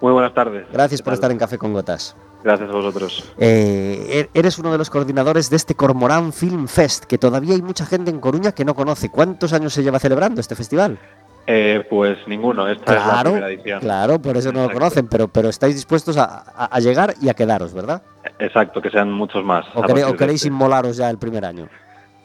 [0.00, 0.66] Muy buenas tardes.
[0.72, 2.16] gracias ¿Qué por estar en Café con Gotas.
[2.44, 3.32] Gracias a vosotros.
[3.38, 7.62] Eh, er- eres uno de los coordinadores de este Cormorán Film Fest, que todavía hay
[7.62, 9.10] mucha gente en Coruña que no conoce.
[9.10, 10.98] ¿Cuántos años se lleva celebrando este festival?
[11.50, 13.80] Eh, pues ninguno, esta es la Claro, primera edición.
[13.80, 17.28] claro, por eso no lo conocen, pero, pero estáis dispuestos a, a- a llegar y
[17.30, 18.02] a quedaros, ¿verdad?
[18.38, 19.64] Exacto, que sean muchos más.
[19.74, 20.48] ¿O, queréis este.
[20.48, 21.68] inmolaros ya el primer año?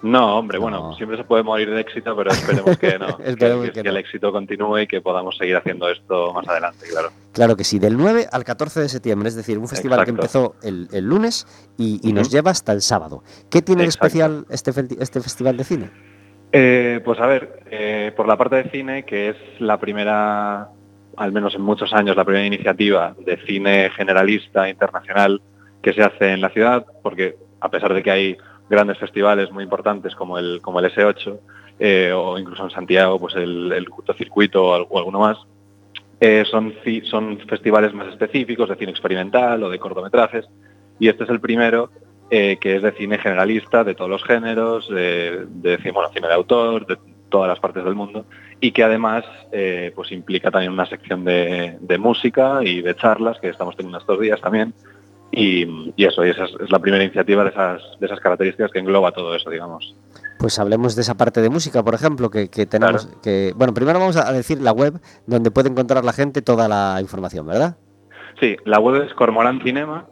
[0.03, 0.95] No, hombre, bueno, No.
[0.95, 3.17] siempre se puede morir de éxito, pero esperemos que no.
[3.23, 3.89] Esperemos que, que que no.
[3.91, 7.09] el éxito continúe y que podamos seguir haciendo esto más adelante, claro.
[7.31, 10.55] Claro que sí, del 9 al 14 de septiembre, es decir, un festival que empezó
[10.61, 13.23] el, el lunes y, y nos lleva hasta el sábado.
[13.49, 15.89] ¿Qué tiene de especial este, este festival de cine?
[16.51, 20.67] Eh, pues a ver, eh, por la parte de cine, que es la primera,
[21.17, 25.41] al menos en muchos años, la primera iniciativa de cine generalista internacional
[25.81, 28.37] que se hace en la ciudad, porque a pesar de que hay
[28.73, 31.39] grandes festivales muy importantes como el, como el S8,
[31.79, 35.37] eh, o incluso en Santiago, pues el, el cortocircuito o, o alguno más,
[36.19, 40.45] eh, son, son festivales más específicos de cine experimental o de cortometrajes,
[40.99, 41.89] y este es el primero
[42.29, 46.85] eh, que es de cine generalista, de todos los géneros, de, de cine, de autor,
[46.87, 46.97] de
[47.29, 48.25] todas las partes del mundo,
[48.61, 53.49] y que además eh, pues implica también una sección de música y de charlas que
[53.49, 54.73] estamos teniendo estos días también.
[55.35, 58.71] Y, y eso, y esa es, es la primera iniciativa de esas, de esas características
[58.71, 59.95] que engloba todo eso, digamos.
[60.37, 63.51] Pues hablemos de esa parte de música, por ejemplo, que, que tenemos que...
[63.55, 67.47] Bueno, primero vamos a decir la web donde puede encontrar la gente toda la información,
[67.47, 67.77] ¿verdad?
[68.39, 70.05] Sí, la web es Cormorán Cinema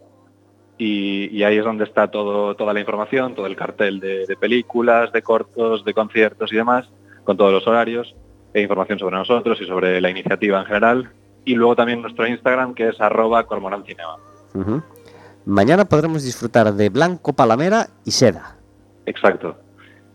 [0.78, 5.22] y, ahí es donde está todo, toda la información, todo el cartel de, películas, de
[5.22, 6.90] cortos, de conciertos y demás,
[7.24, 8.16] con todos los horarios
[8.56, 11.12] e información sobre nosotros y sobre la iniciativa en general.
[11.46, 14.16] Y luego también nuestro Instagram, que es arroba cormorancinema.
[15.46, 18.58] Mañana podremos disfrutar de Blanco Palamera y Seda.
[19.06, 19.58] Exacto.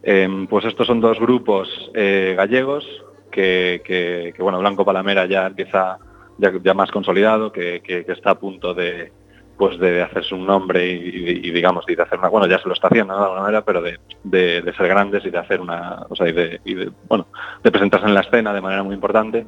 [0.02, 2.86] Em, pues estos son dos grupos eh, gallegos
[3.30, 5.98] que, bueno, Blanco Palamera ya empieza
[6.38, 9.12] ya, más consolidado, que, está a punto de,
[9.58, 12.74] pues de hacerse un nombre y, digamos y de hacer una bueno ya se lo
[12.74, 16.28] está haciendo de alguna manera pero de, ser grandes y de hacer una o sea
[16.28, 17.26] y de, bueno
[17.62, 19.46] de presentarse en la escena de manera muy importante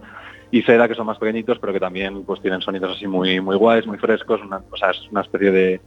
[0.50, 3.56] y Seda que son más pequeñitos pero que también pues tienen sonidos así muy muy
[3.56, 5.80] guays muy frescos una, o sea es una especie de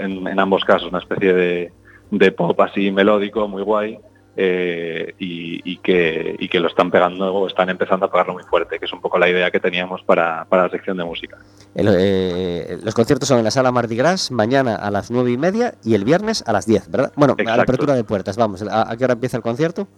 [0.00, 1.72] en, ambos casos una especie de,
[2.10, 3.98] de pop así melódico muy guay
[4.36, 8.78] eh, y, que, y, que, lo están pegando o están empezando a pegarlo muy fuerte,
[8.78, 11.36] que es un poco la idea que teníamos para, para la sección de música.
[11.74, 15.74] Eh, los conciertos son en la sala Mardi Gras mañana a las nueve y media
[15.84, 17.12] y el viernes a las 10, ¿verdad?
[17.16, 18.64] Bueno, a la apertura de puertas, vamos.
[18.70, 19.88] ¿A, qué hora empieza el concierto?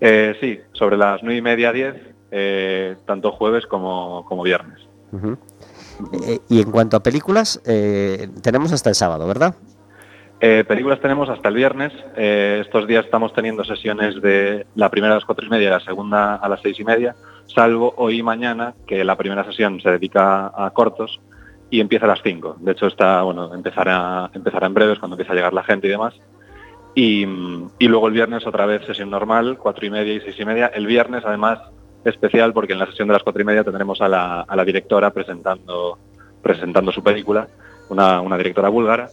[0.00, 1.94] Eh, sí, sobre las nueve y media, 10,
[3.04, 4.80] tanto jueves como, como viernes.
[6.48, 7.60] y en cuanto a películas,
[8.42, 9.54] tenemos hasta el sábado, ¿verdad?
[10.40, 11.92] Eh, películas tenemos hasta el viernes.
[12.16, 15.70] Eh, estos días estamos teniendo sesiones de la primera a las cuatro y media y
[15.70, 19.80] la segunda a las seis y media, salvo hoy y mañana, que la primera sesión
[19.80, 21.20] se dedica a cortos
[21.70, 22.56] y empieza a las cinco.
[22.60, 25.90] De hecho, está, bueno, empezará, empezará en breves cuando empiece a llegar la gente y
[25.90, 26.14] demás.
[26.94, 27.26] Y,
[27.80, 30.66] luego el viernes otra vez sesión normal, cuatro y media y seis y media.
[30.68, 31.58] El viernes, además,
[32.08, 34.64] especial porque en la sesión de las cuatro y media tendremos a la, a la
[34.64, 35.98] directora presentando,
[36.42, 37.48] presentando su película,
[37.88, 39.08] una, una directora búlgara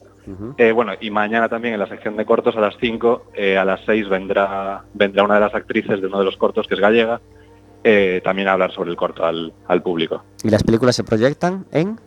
[0.57, 3.65] eh, bueno, y mañana también en la sección de cortos a las 5, eh, a
[3.65, 6.79] las 6 vendrá, vendrá una de las actrices de uno de los cortos, que es
[6.79, 7.21] gallega,
[7.83, 9.53] eh, también a hablar sobre el corto al,
[9.83, 10.23] público.
[10.43, 11.99] ¿Y las películas se proyectan en?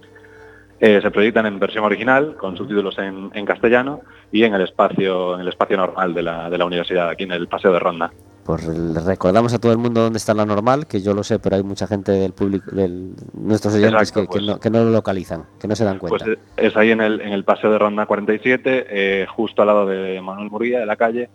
[0.80, 5.40] se proyectan en versión original, con subtítulos en, en, castellano, y en el espacio, en
[5.40, 8.12] el espacio normal de la, de la universidad, aquí en el Paseo de Ronda.
[8.48, 8.64] Pues
[9.04, 11.62] recordamos a todo el mundo dónde está la normal, que yo lo sé, pero hay
[11.62, 12.88] mucha gente del público, de
[13.34, 14.42] nuestros oyentes que, pues.
[14.42, 16.24] no, que, no, lo localizan, que no se dan cuenta.
[16.24, 19.84] Pues es ahí en el, en el paseo de Ronda 47, eh, justo al lado
[19.84, 21.28] de Manuel Murguía, de la calle,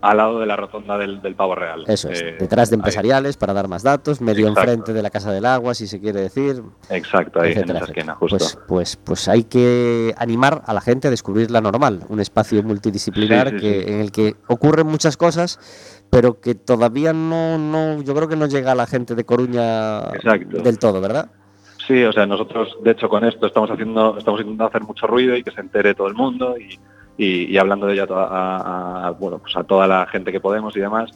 [0.00, 1.84] al lado de la rotonda del, Pavo Real.
[1.86, 5.32] Eso es, eh, detrás de empresariales para dar más datos, medio enfrente de la Casa
[5.32, 6.62] del Agua, si se quiere decir.
[6.88, 8.38] Exacto, ahí en esa esquina, justo.
[8.38, 12.62] Pues, pues, pues, hay que animar a la gente a descubrir la normal, un espacio
[12.62, 15.58] multidisciplinar que, en el que ocurren muchas cosas
[16.14, 20.00] pero que todavía no, no, yo creo que no llega a la gente de Coruña
[20.00, 21.28] del todo, ¿verdad?
[21.88, 25.36] Sí, o sea, nosotros de hecho con esto estamos haciendo, estamos intentando hacer mucho ruido
[25.36, 26.78] y que se entere todo el mundo y,
[27.18, 31.10] y, hablando de ella a, bueno, pues a toda la gente que podemos y demás.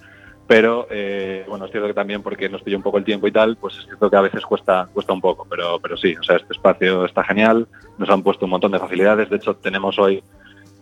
[0.49, 3.33] Pero eh, bueno, es cierto que también porque nos pilla un poco el tiempo y
[3.33, 6.25] tal, pues es cierto que a veces cuesta, cuesta un poco, pero, pero sí, o
[6.25, 9.97] sea, este espacio está genial, nos han puesto un montón de facilidades, de hecho tenemos
[10.01, 10.25] hoy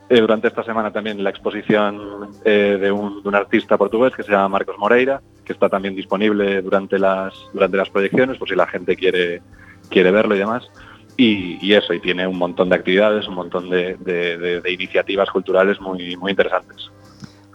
[0.09, 4.49] eh, durante esta semana también la exposición eh, de, un, artista portugués que se llama
[4.51, 8.95] Marcos Moreira, que está también disponible durante las, durante las proyecciones, por si la gente
[8.95, 9.43] quiere,
[9.91, 10.71] quiere verlo y demás.
[11.19, 16.31] Y, eso, y tiene un montón de actividades, un montón de, iniciativas culturales muy, muy
[16.31, 16.91] interesantes.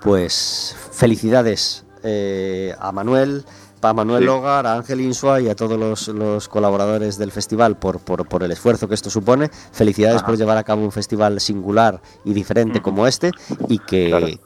[0.01, 3.43] Pues felicidades eh, a Manuel,
[3.89, 8.43] a Manuel Logar, a Ángel Insua y a todos los, colaboradores del festival por, por,
[8.43, 9.49] el esfuerzo que esto supone.
[9.71, 13.31] Felicidades por llevar a cabo un festival singular y diferente como este
[13.67, 14.39] y que,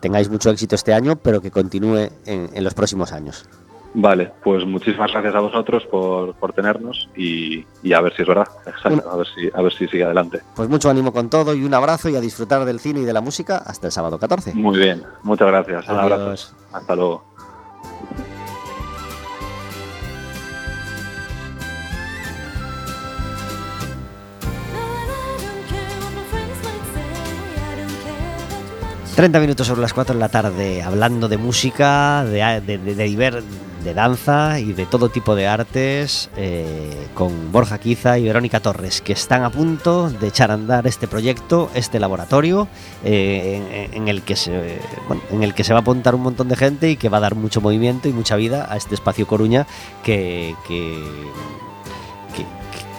[0.00, 3.48] tengáis mucho éxito este año, pero que continúe en, los próximos años.
[3.98, 8.46] Vale, pues muchísimas gracias a vosotros por, tenernos y, a ver si es verdad,
[8.84, 10.40] a, ver si, a ver si sigue adelante.
[10.54, 13.12] Pues mucho ánimo con todo y un abrazo y a disfrutar del cine y de
[13.14, 14.52] la música hasta el sábado 14.
[14.54, 15.88] Muy bien, muchas gracias.
[15.88, 16.54] Un abrazo.
[16.72, 17.24] Hasta luego.
[29.16, 33.42] 30 minutos sobre las 4 de la tarde, hablando de música, de, de, de,
[33.82, 39.00] de danza y de todo tipo de artes, eh, con Borja Quiza y Verónica Torres,
[39.00, 42.68] que están a punto de echar a andar este proyecto, este laboratorio,
[43.04, 44.80] eh, en, el que se,
[45.30, 47.20] en el que se va a apuntar un montón de gente y que va a
[47.20, 49.66] dar mucho movimiento y mucha vida a este espacio Coruña
[50.04, 51.02] que que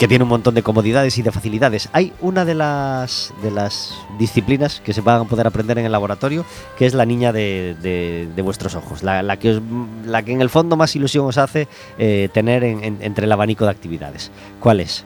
[0.06, 1.88] tiene un montón de comodidades y de facilidades.
[1.94, 5.92] Hay una de las, de las disciplinas que se van a poder aprender en el
[5.92, 6.46] laboratorio,
[6.78, 9.60] que es la niña de, vuestros ojos, la, que
[10.06, 13.72] la que en el fondo más ilusión os hace eh, tener entre el abanico de
[13.72, 14.30] actividades.
[14.60, 15.06] ¿Cuál es?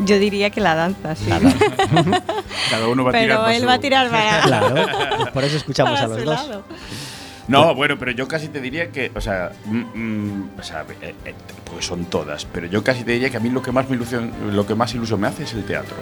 [0.00, 1.26] Yo diría que la danza, sí.
[2.70, 4.74] Cada uno va a tirar Pero para él su- va a tirar para, Claro,
[5.32, 6.26] por eso escuchamos para a los dos.
[6.48, 6.62] lado.
[7.48, 11.14] No, bueno, pero yo casi te diría que, o sea, mm, mm, o sea, eh,
[11.24, 11.34] eh,
[11.64, 13.96] porque son todas, pero yo casi te diría que a mí lo que más me
[13.96, 15.96] ilusión, lo que más ilusión me hace es el teatro,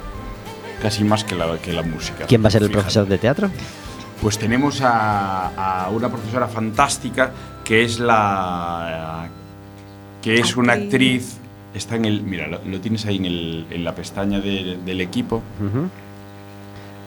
[0.82, 2.26] casi más que la, que la música.
[2.26, 2.82] ¿Quién va a ser el Fíjate.
[2.82, 3.50] profesor de teatro?
[4.20, 7.30] Pues tenemos a, a una profesora fantástica
[7.64, 9.28] que es la
[10.22, 11.36] que es una actriz.
[11.74, 15.00] Está en el, mira, lo, lo tienes ahí en, el, en la pestaña de- del
[15.02, 15.42] equipo.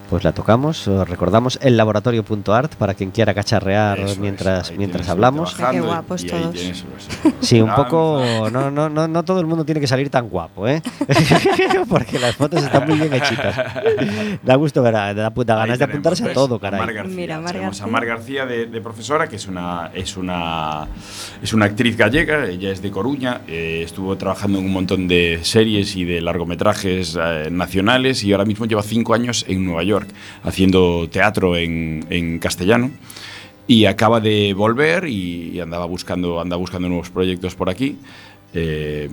[0.10, 5.54] Pues la tocamos, os recordamos el laboratorio.art para quien quiera cacharrear Eso mientras, mientras hablamos.
[5.54, 6.56] Qué guapos y todos.
[7.42, 8.22] Sí, un poco.
[8.52, 10.82] No, no, no, no todo el mundo tiene que salir tan guapo, ¿eh?
[11.90, 13.56] Porque las fotos están muy bien hechitas.
[14.44, 16.96] Da gusto ver, da, da ganas de apuntarse a todo, A Mar caray.
[16.96, 17.16] García.
[17.16, 17.92] Mira, Mar Tenemos a García.
[17.92, 20.88] Mar García de, de profesora, que es una, es una
[21.42, 25.40] es una actriz gallega, ella es de Coruña, eh, estuvo trabajando en un montón de
[25.44, 29.99] series y de largometrajes eh, nacionales y ahora mismo lleva cinco años en Nueva York
[30.44, 32.92] haciendo teatro en, en castellano.
[33.68, 37.98] Y acaba de volver y, y andaba buscando andaba buscando nuevos proyectos por aquí.
[38.52, 39.08] Eh,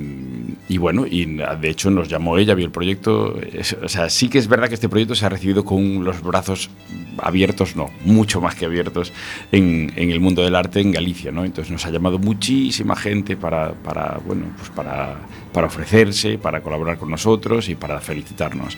[0.66, 3.38] y bueno, y de hecho nos llamó ella, vio el proyecto.
[3.52, 6.22] Es- o sea, sí que es verdad que este proyecto se ha recibido con los
[6.22, 6.70] brazos
[7.18, 9.12] abiertos, no, mucho más que abiertos
[9.52, 11.44] en, en el mundo del arte en Galicia, ¿no?
[11.44, 15.16] Entonces nos ha llamado muchísima gente para, para bueno, pues para,
[15.56, 18.76] para ofrecerse, para colaborar con nosotros y para felicitarnos.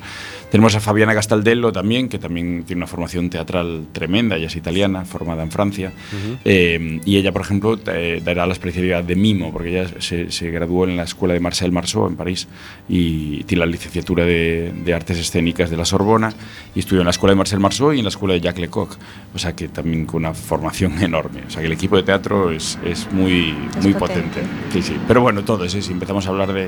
[0.49, 5.05] Tenemos a Fabiana Gastaldello también, que también tiene una formación teatral tremenda, ella es italiana,
[5.05, 5.93] formada en Francia,
[6.45, 10.53] eh, y ella, por ejemplo, eh, dará la especialidad de mimo, porque ella se, se
[10.53, 12.47] graduó en la escuela de Marcel Marceau en París
[12.89, 16.33] y tiene la licenciatura de, de Artes Escénicas de la Sorbona
[16.77, 18.97] y estudió en la escuela de Marcel Marceau y en la escuela de Jacques Lecoq,
[19.35, 22.53] o sea que también con una formación enorme, o sea que el equipo de teatro
[22.53, 24.43] es, es muy, Es muy potente.
[24.43, 24.73] potente.
[24.73, 25.83] Sí, sí, pero bueno, todos, ¿eh?
[25.83, 26.68] si empezamos a hablar de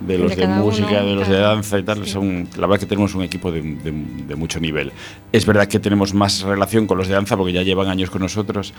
[0.00, 2.10] de los De de, música, uno, de los de danza y tal, Sí.
[2.10, 4.92] son, la verdad que tenemos un equipo de, de- de mucho nivel.
[5.32, 8.22] Es verdad que tenemos más relación con los de danza porque ya llevan años con
[8.22, 8.72] nosotros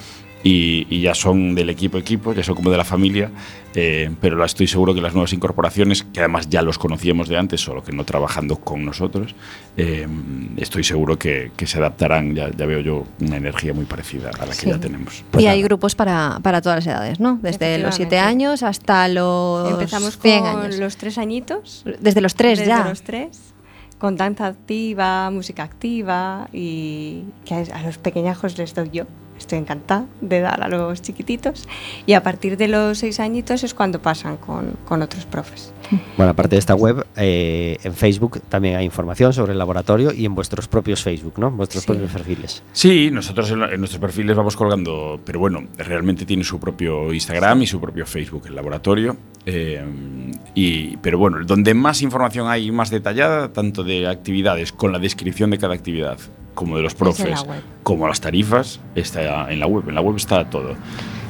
[0.44, 3.30] y, y ya son del equipo equipo, ya son como de la familia,
[3.76, 7.62] eh, pero estoy seguro que las nuevas incorporaciones, que además ya los conocíamos de antes,
[7.62, 9.36] solo que no trabajando con nosotros,
[9.78, 10.08] eh,
[10.58, 14.46] estoy seguro que, que se adaptarán, ya, ya veo yo una energía muy parecida a
[14.46, 14.70] la que Sí.
[14.70, 15.24] ya tenemos.
[15.32, 15.68] Pues y hay nada.
[15.68, 17.40] grupos para, para todas las edades, ¿no?
[17.42, 18.18] Desde los 7 Efectivamente.
[18.20, 20.78] años hasta los Empezamos 100 con años.
[20.80, 21.84] los tres añitos.
[22.00, 22.88] Desde los 3 desde ya.
[22.88, 23.54] los tres.
[23.98, 29.06] Con danza activa, música activa y que a a los pequeñajos les doy yo.
[29.50, 31.68] Estoy encantada de dar a los chiquititos.
[32.06, 35.74] Y a partir de los seis añitos es cuando pasan con, con otros profes.
[36.18, 40.26] Bueno, aparte de esta web, eh, en Facebook también hay información sobre el laboratorio y
[40.26, 41.50] en vuestros propios Facebook, ¿no?
[41.50, 41.88] Vuestros Sí.
[41.88, 42.62] propios perfiles.
[42.74, 47.64] Sí, nosotros en, en nuestros perfiles vamos colgando, pero bueno, realmente tiene su propio Instagram
[47.64, 49.18] y su propio Facebook, el laboratorio.
[49.48, 49.82] eh,
[50.54, 55.50] y, pero bueno, donde más información hay más detallada, tanto de actividades con la descripción
[55.50, 56.20] de cada actividad,
[56.60, 57.46] como de los profes,
[57.84, 59.88] como las tarifas, está en la web.
[59.88, 60.76] En la web está todo.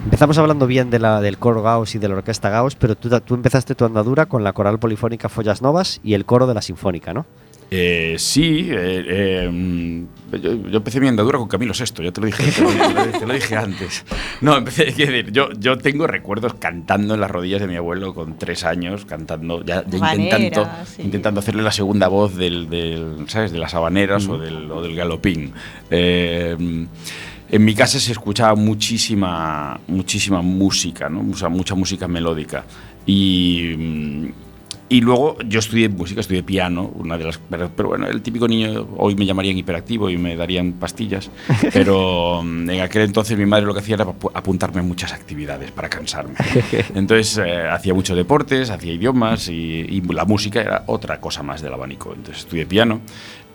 [0.04, 3.12] Empezamos hablando bien de la, del coro Gauss y de la orquesta Gauss, pero tú,
[3.22, 6.64] tú empezaste tu andadura con la coral polifónica Follas Novas y el coro de la
[6.64, 7.28] Sinfónica, ¿no?
[7.72, 10.04] Eh, sí, eh, eh,
[10.42, 12.94] yo, yo empecé mi andadura con Camilo VI, ya te lo dije, te lo, te
[13.12, 14.06] lo- te lo dije antes.
[14.42, 18.16] No, empecé, quiero decir, yo, yo tengo recuerdos cantando en las rodillas de mi abuelo
[18.16, 21.02] con tres años, cantando, ya, ya Habanera, intentando, sí.
[21.04, 23.52] intentando hacerle la segunda voz del, del, ¿sabes?
[23.52, 25.54] de las habaneras o, del, o del galopín.
[27.52, 31.26] En mi casa se escuchaba muchísima, muchísima música, ¿no?
[31.32, 32.64] O sea, mucha música melódica.
[33.08, 34.26] Y, mm,
[34.90, 38.48] y luego yo estudié música, estudié piano, una de las, pero, pero bueno, el típico
[38.48, 41.30] niño, hoy me llamarían hiperactivo y me darían pastillas,
[41.74, 45.14] pero mm, en aquel entonces mi madre lo que hacía era apu- apuntarme a muchas
[45.14, 46.34] actividades para cansarme.
[46.96, 51.62] Entonces eh, hacía muchos deportes, hacía idiomas y, y la música era otra cosa más
[51.62, 52.14] del abanico.
[52.14, 53.02] Entonces estudié piano.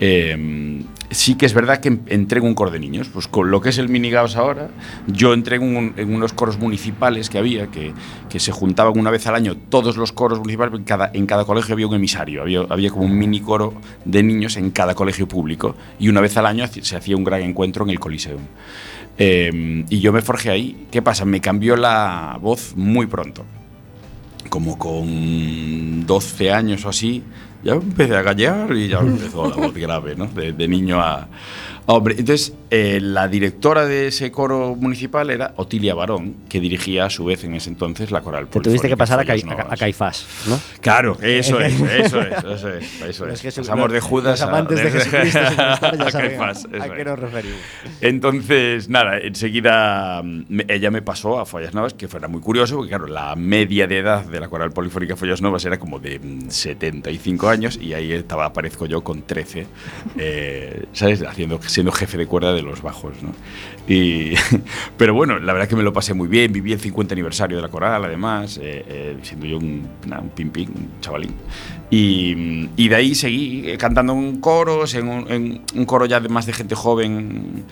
[0.01, 3.51] Eh, sí que es verdad que em- entré en un coro de niños, pues con
[3.51, 4.69] lo que es el Minigaos ahora,
[5.07, 7.93] yo entré en, un- en unos coros municipales que había, que,
[8.39, 10.75] se juntaban una vez al año todos los coros municipales,
[11.13, 13.75] en cada, colegio había un emisario, había, como un mini coro
[14.05, 17.43] de niños en cada colegio público y una vez al año se hacía un gran
[17.43, 18.41] encuentro en el Coliseum.
[19.17, 20.87] Eh, y yo me forjé ahí.
[20.91, 21.25] ¿Qué pasa?
[21.25, 23.45] Me cambió la voz muy pronto
[24.49, 27.23] como con 12 años o así,
[27.63, 30.27] ya empecé a gallear y ya empezó la voz grave, ¿no?
[30.27, 31.29] De, de niño a
[31.87, 32.15] hombre.
[32.19, 37.25] Entonces, eh, la directora de ese coro municipal era Otilia Barón, que dirigía a su
[37.25, 38.49] vez en ese entonces la coral.
[38.49, 39.67] Te tuviste que pasar a, Cai- a- Novas.
[39.71, 40.59] a Caifás, ¿no?
[40.81, 43.03] Claro, eso es, eso es, eso es.
[43.03, 43.43] Eso Los es.
[43.43, 46.89] que su- Pasamos de Judas los amantes de, a, Jesucristo Superstar ya a Caifás, a,
[46.95, 47.59] qué nos referimos.
[48.01, 52.91] Entonces, nada, enseguida mm, ella me pasó a Follas Novas, que fuera muy curioso, porque
[52.91, 56.51] claro, la media de edad de la coral polifónica Follas Novas era como de mm,
[56.51, 59.67] 75 años y ahí estaba, aparezco yo con 13,
[60.19, 61.23] eh, ¿sabes?
[61.23, 63.33] Haciendo, siendo jefe de cuerda de los bajos, ¿no?
[63.93, 64.35] Y,
[64.97, 67.63] pero bueno, la verdad que me lo pasé muy bien, viví el 50 aniversario de
[67.63, 71.35] la coral, además, eh, eh, siendo yo un, nada, un un chavalín.
[71.91, 76.53] Y, de ahí seguí eh, cantando en coros, en un, coro ya de más de
[76.53, 77.65] gente joven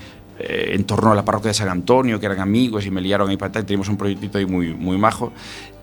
[0.44, 3.36] en torno a la parroquia de San Antonio, que eran amigos y me liaron ahí
[3.36, 3.52] para.
[3.52, 5.32] Teníamos un proyectito ahí muy, muy majo.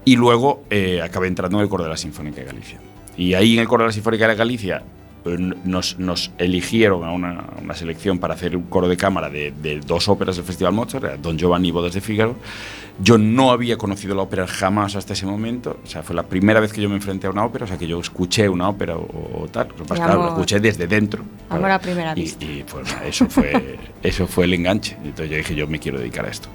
[0.04, 2.80] Y luego eh, acabé entrando en el coro de la Sinfónica de Galicia.
[3.16, 4.84] Y ahí en el coro de la Sinfónica de Galicia
[5.26, 9.80] nos, nos eligieron a una, una selección para hacer un coro de cámara de, de
[9.80, 12.36] dos óperas del Festival Mozart, Don Giovanni y Bodas de Fígaro.
[13.02, 16.60] Yo no había conocido la ópera jamás hasta ese momento, o sea, fue la primera
[16.60, 18.98] vez que yo me enfrenté a una ópera, o sea, que yo escuché una ópera
[18.98, 19.70] o, o tal.
[19.70, 20.30] Lo que, claro, lo amor.
[20.34, 21.24] escuché desde dentro.
[21.50, 22.44] Amor a primera Y- vista.
[22.46, 24.98] Y, pues eso fue, eso fue el enganche.
[25.04, 26.50] Entonces yo dije, yo me quiero dedicar a esto.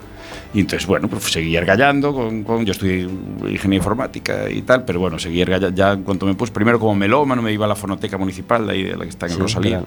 [0.52, 5.00] Y entonces, bueno, pues seguí ergallando, con, con- yo estudié ingeniería informática y tal, pero
[5.00, 7.74] bueno, seguí ergallando, ya en cuanto me puse, primero como melómano me iba a la
[7.76, 9.78] fonoteca municipal, de ahí de la que está en Sí, Rosalía.
[9.80, 9.86] claro.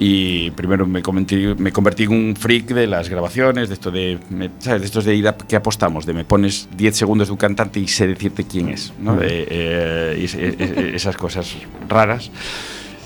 [0.00, 4.18] Y primero me convertí, me convertí en un freak de las grabaciones, de esto de,
[4.30, 4.82] me- ¿sabes?
[4.82, 7.80] De estos de ir a, que apostamos, de me pones 10 segundos de un cantante
[7.80, 9.14] y sé decirte quién es, ¿no?
[9.14, 9.22] Ujú.
[9.22, 10.60] Eh, eh, es- es-
[10.94, 11.52] esas cosas
[11.88, 12.30] raras.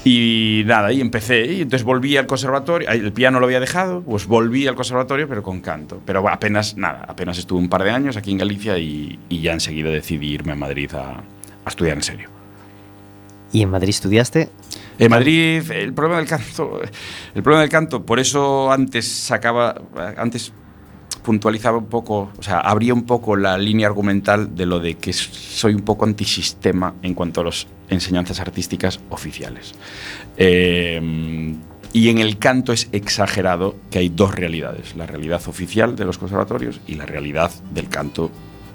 [0.04, 4.26] Y nada, y empecé, y entonces volví al conservatorio, el piano lo había dejado, pues
[4.26, 6.02] volví al conservatorio, pero con canto.
[6.04, 9.52] Pero apenas, nada, apenas estuve un par de años aquí en Galicia y, y ya
[9.52, 11.22] enseguida decidí irme a Madrid a,
[11.64, 12.28] a estudiar en serio.
[13.52, 14.48] ¿Y en Madrid estudiaste?
[14.98, 16.80] En Madrid, el problema del canto,
[17.34, 19.74] el problema del canto, por eso antes sacaba,
[20.16, 20.52] antes
[21.22, 25.12] puntualizaba un poco, o sea, abría un poco la línea argumental de lo de que
[25.12, 29.72] soy un poco antisistema en cuanto a las enseñanzas artísticas oficiales.
[30.36, 31.54] Eh,
[31.94, 36.16] y en el canto es exagerado que hay dos realidades, la realidad oficial de los
[36.16, 38.30] conservatorios y la realidad del canto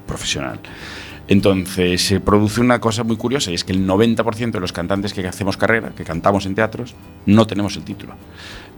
[0.05, 0.59] profesional.
[1.27, 5.13] Entonces se produce una cosa muy curiosa y es que el 90% de los cantantes
[5.13, 8.13] que hacemos carrera, que cantamos en teatros, no tenemos el título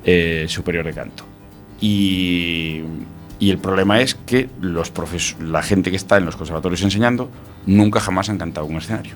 [0.04, 1.26] eh, superior de canto.
[1.82, 2.82] Y,
[3.40, 4.50] el problema es que
[5.40, 7.30] la gente que está en los conservatorios enseñando
[7.66, 9.16] nunca jamás han cantado un escenario.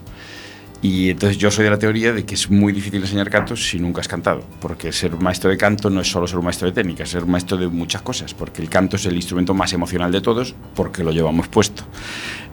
[0.81, 3.79] Y entonces yo soy de la teoría de que es muy difícil enseñar canto si
[3.79, 7.03] nunca has cantado, porque ser maestro de canto no es solo ser maestro de técnica,
[7.03, 10.19] es ser maestro de muchas cosas, porque el canto es el instrumento más emocional de
[10.19, 11.83] todos, porque lo llevamos puesto.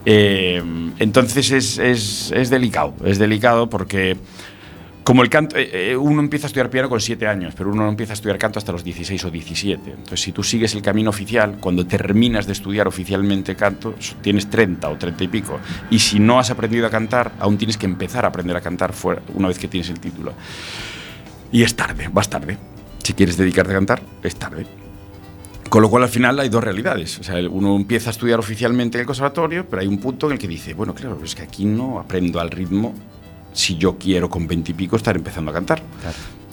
[0.07, 0.63] Eh,
[0.99, 4.17] entonces es, es- es delicado, es delicado porque
[5.05, 7.83] como el canto, eh, eh, uno empieza a estudiar piano con 7 años, pero uno
[7.85, 9.91] no empieza a estudiar canto hasta los 16 o 17.
[9.91, 14.89] Entonces, si tú sigues el camino oficial, cuando terminas de estudiar oficialmente canto, tienes 30
[14.89, 15.59] o 30 y pico.
[15.91, 18.93] Y si no has aprendido a cantar, aún tienes que empezar a aprender a cantar
[18.93, 20.33] fuera, una vez que tienes el título.
[21.51, 22.57] Y es tarde, vas tarde.
[23.03, 24.67] Si quieres dedicarte a cantar, es tarde.
[25.71, 27.21] Con lo cual, al final, hay dos realidades.
[27.21, 30.33] O sea, uno empieza a estudiar oficialmente en el conservatorio, pero hay un punto en
[30.33, 32.93] el que dice, bueno, claro, es que aquí no aprendo al ritmo
[33.53, 35.81] si yo quiero con veintipico estar empezando a cantar.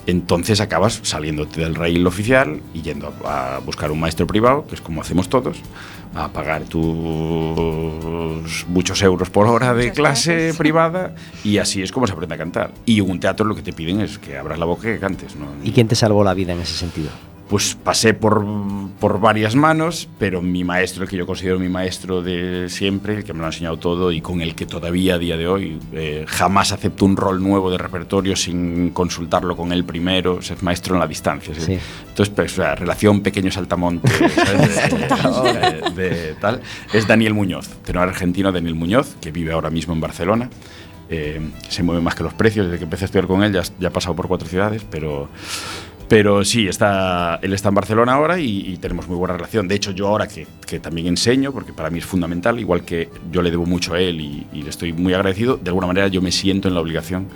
[0.06, 4.76] Entonces acabas saliéndote del rail oficial y yendo a, a buscar un maestro privado, que
[4.76, 5.58] es como hacemos todos,
[6.16, 6.86] a pagar tus
[8.68, 10.58] muchos euros por hora de Muchas clase gracias.
[10.60, 12.72] privada y así es como se aprende a cantar.
[12.86, 15.00] Y en un teatro lo que te piden es que abras la boca y que
[15.00, 15.36] cantes.
[15.36, 15.48] ¿no?
[15.64, 17.10] ¿Y quién te salvó la vida en ese sentido?
[17.50, 18.46] Pues pasé por,
[19.00, 23.24] por varias manos, pero mi maestro, el que yo considero mi maestro de siempre, el
[23.24, 25.80] que me lo ha enseñado todo y con el que todavía a día de hoy
[25.94, 30.58] eh, jamás acepto un rol nuevo de repertorio sin consultarlo con él primero, o sea,
[30.58, 31.56] es maestro en la distancia.
[31.56, 31.62] ¿sí?
[31.62, 31.78] Sí.
[32.10, 34.76] Entonces, pues, o sea, relación pequeño saltamonte, ¿sabes?
[35.96, 36.60] De- de- de tal.
[36.92, 40.50] Es Daniel Muñoz, tenor argentino Daniel Muñoz, que vive ahora mismo en Barcelona.
[41.10, 41.40] Eh,
[41.70, 43.88] se mueve más que los precios, desde que empecé a estudiar con él ya, ya
[43.88, 45.30] ha pasado por cuatro ciudades, pero...
[46.10, 49.68] Pero sí, está, él está en Barcelona ahora y, tenemos muy buena relación.
[49.68, 53.42] De hecho, yo ahora que, también enseño, porque para mí es fundamental, igual que yo
[53.42, 56.22] le debo mucho a él y, y le estoy muy agradecido, de alguna manera yo
[56.22, 57.28] me siento en la obligación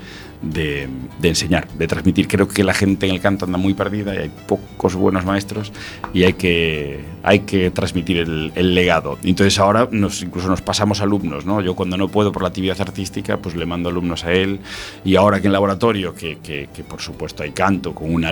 [0.42, 0.88] de,
[1.20, 2.28] de enseñar, de transmitir.
[2.28, 5.72] Creo que la gente en el canto anda muy perdida y hay pocos buenos maestros
[6.14, 9.18] y hay que, hay que transmitir el, el legado.
[9.24, 11.46] Entonces ahora nos, incluso nos pasamos alumnos.
[11.46, 11.62] ¿no?
[11.62, 14.60] Yo cuando no puedo por la actividad artística, pues le mando alumnos a él.
[15.06, 18.32] Y ahora que en laboratorio, que, que, que por supuesto hay canto, con una,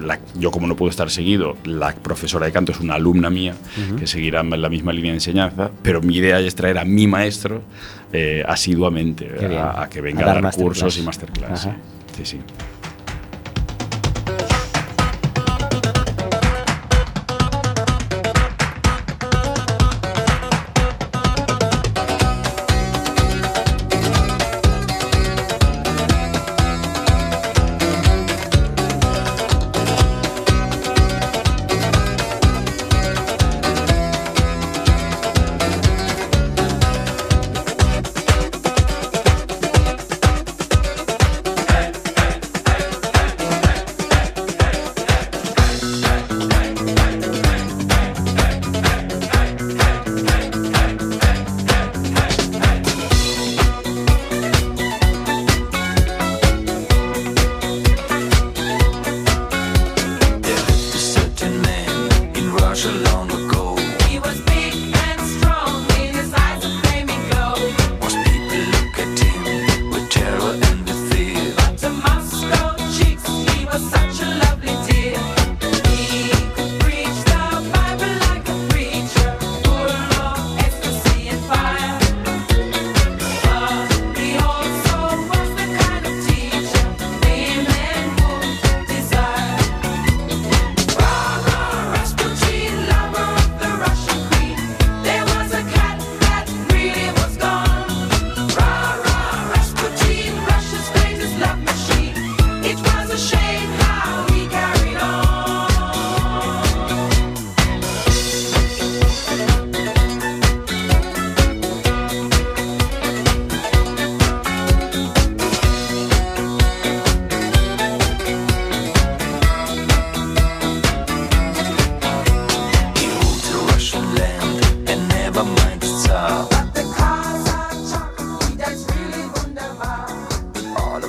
[0.00, 3.54] la- yo como no puedo estar seguido, la profesora de canto es una alumna mía
[3.98, 7.06] que seguirá en la misma línea de enseñanza, pero mi idea es traer a mi
[7.06, 7.62] maestro
[8.12, 11.68] eh, asiduamente a, a que A venga a, dar dar, cursos y masterclass.
[12.16, 12.38] Sí, sí.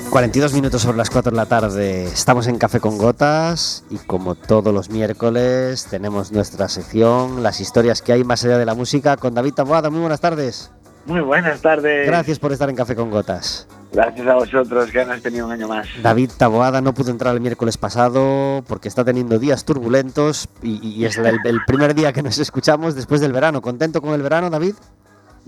[0.10, 2.06] 42 minutos sobre las 4 de la tarde.
[2.06, 8.02] Estamos en Café con Gotas y como todos los miércoles tenemos nuestra sección, las historias
[8.02, 9.92] que hay más allá de la música con David Taboada.
[9.92, 10.72] Muy buenas tardes.
[11.06, 12.08] Muy buenas tardes.
[12.08, 13.68] Gracias por estar en Café con Gotas.
[13.92, 15.88] Gracias a vosotros que han tenido un año más.
[16.02, 21.06] David Taboada no pudo entrar el miércoles pasado porque está teniendo días turbulentos y, y
[21.06, 23.62] es el, el primer día que nos escuchamos después del verano.
[23.62, 24.74] ¿Contento con el verano, David?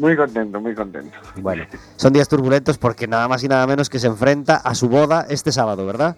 [0.02, 1.16] Muy contento, muy contento.
[1.36, 1.64] Bueno,
[1.95, 5.28] son días turbulentos porque nada más y nada menos que se enfrenta a su boda
[5.30, 6.18] este sábado, ¿verdad?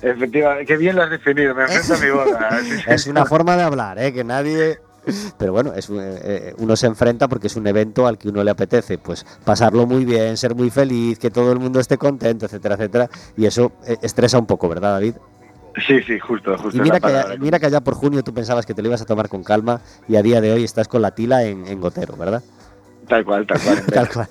[0.00, 2.60] Efectivamente, qué bien lo has definido, me enfrento a mi boda.
[2.86, 4.14] es una forma de hablar, ¿eh?
[4.14, 4.78] que nadie...
[5.38, 8.50] Pero bueno, es, eh, uno se enfrenta porque es un evento al que uno le
[8.50, 12.76] apetece, pues pasarlo muy bien, ser muy feliz, que todo el mundo esté contento, etcétera,
[12.76, 13.10] etcétera.
[13.36, 15.16] Y eso eh, estresa un poco, ¿verdad, David?
[15.86, 16.78] Sí, sí, justo, justo.
[16.78, 19.04] Y mira, que, mira que allá por junio tú pensabas que te lo ibas a
[19.04, 22.16] tomar con calma y a día de hoy estás con la tila en, en gotero,
[22.16, 22.42] ¿verdad?
[23.08, 23.86] Tal cual, tal cual.
[23.92, 24.28] tal cual.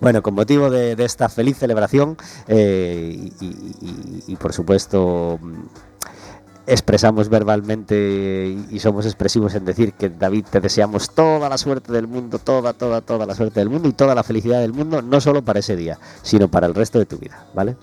[0.00, 2.16] bueno, con motivo de, de, esta feliz celebración
[2.48, 5.38] eh, y, y, y, por supuesto
[6.66, 12.08] expresamos verbalmente y somos expresivos en decir que David te deseamos toda la suerte del
[12.08, 15.20] mundo, toda, toda, toda la suerte del mundo y toda la felicidad del mundo, no
[15.20, 17.76] solo para ese día, sino para el resto de tu vida, ¿vale?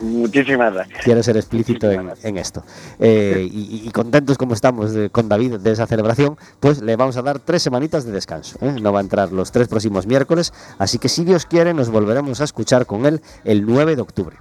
[0.00, 1.00] Muchísimas gracias.
[1.04, 2.64] Quiero ser explícito en, en, esto.
[2.98, 7.16] Eh, y, y, contentos como estamos de, con David de esa celebración, pues le vamos
[7.16, 8.58] a dar tres semanitas de descanso.
[8.60, 8.76] ¿eh?
[8.80, 12.40] No va a entrar los tres próximos miércoles, así que si Dios quiere nos volveremos
[12.40, 14.36] a escuchar con él el 9 de octubre.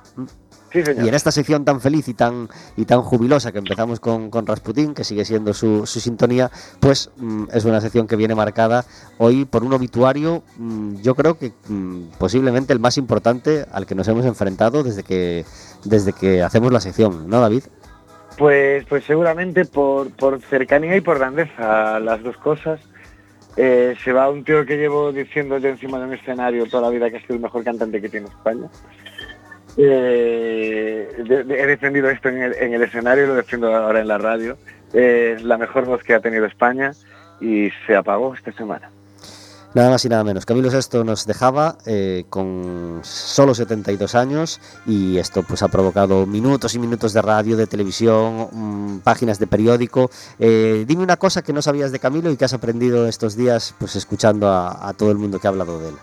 [0.73, 4.31] Sí, y en esta sección tan feliz y tan y tan jubilosa que empezamos con,
[4.31, 6.49] con Rasputín, que sigue siendo su, su sintonía,
[6.79, 8.83] pues mm, es una sección que viene marcada
[9.19, 13.93] hoy por un obituario, mm, yo creo que mm, posiblemente el más importante al que
[13.93, 15.45] nos hemos enfrentado desde que
[15.85, 17.63] desde que hacemos la sección, ¿no, David?
[18.37, 22.79] Pues, pues seguramente por, por cercanía y por grandeza, las dos cosas.
[23.55, 26.89] Eh, se va un tío que llevo diciendo yo encima de un escenario toda la
[26.89, 28.67] vida que ha sido el mejor cantante que tiene España.
[29.77, 34.57] Eh, he defendido esto en el, en el, escenario, lo defiendo ahora en la radio.
[34.89, 36.91] Es eh, la mejor voz que ha tenido España
[37.41, 38.89] y se apagó esta semana.
[39.73, 40.45] Nada más y nada menos.
[40.45, 46.75] Camilo Sesto nos dejaba eh, con solo 72 años y esto pues ha provocado minutos
[46.75, 50.11] y minutos de radio, de televisión, mmm, páginas de periódico.
[50.37, 53.73] Eh, dime una cosa que no sabías de Camilo y que has aprendido estos días
[53.79, 55.95] pues escuchando a todo el mundo que ha hablado de él.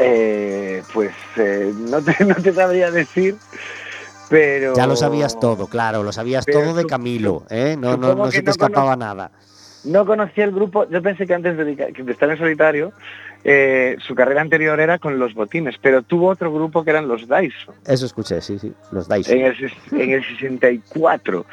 [0.00, 3.36] Eh, pues eh, no, te, no, te, sabría decir,
[4.28, 4.74] pero...
[4.74, 7.76] Ya lo sabías todo, claro, lo sabías todo de Camilo, ¿eh?
[7.78, 9.30] No, no, no se te escapaba nada.
[9.84, 12.92] No conocía el grupo, yo pensé que antes de, de estar en solitario,
[13.44, 17.22] eh, su carrera anterior era con los botines, pero tuvo otro grupo que eran los
[17.22, 17.74] Dyson.
[17.86, 19.38] Eso escuché, sí, sí, los Dyson.
[19.38, 21.46] En el, en el 64.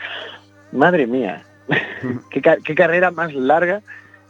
[0.74, 1.46] Madre mía,
[2.30, 3.82] qué, qué, carrera más larga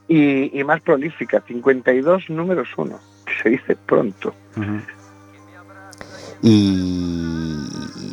[0.08, 3.00] y, y más prolífica, 52 números uno
[3.42, 4.34] se dice pronto.
[4.56, 4.82] Uh -huh.
[6.42, 8.08] y,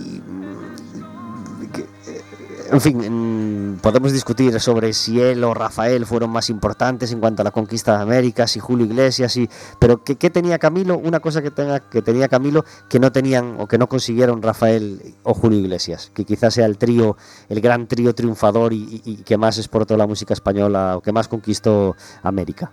[2.71, 7.45] en fin, podemos discutir sobre si él o Rafael fueron más importantes en cuanto a
[7.45, 9.49] la conquista de América, si Julio Iglesias, y,
[9.79, 10.99] pero ¿qué, ¿qué, tenía Camilo?
[10.99, 15.15] Una cosa que, tenga, que tenía Camilo que no tenían o que no consiguieron Rafael
[15.23, 17.17] o Julio Iglesias, que quizás sea el trío,
[17.49, 21.12] el gran trío triunfador y, y, y que más exportó la música española o que
[21.12, 22.73] más conquistó América.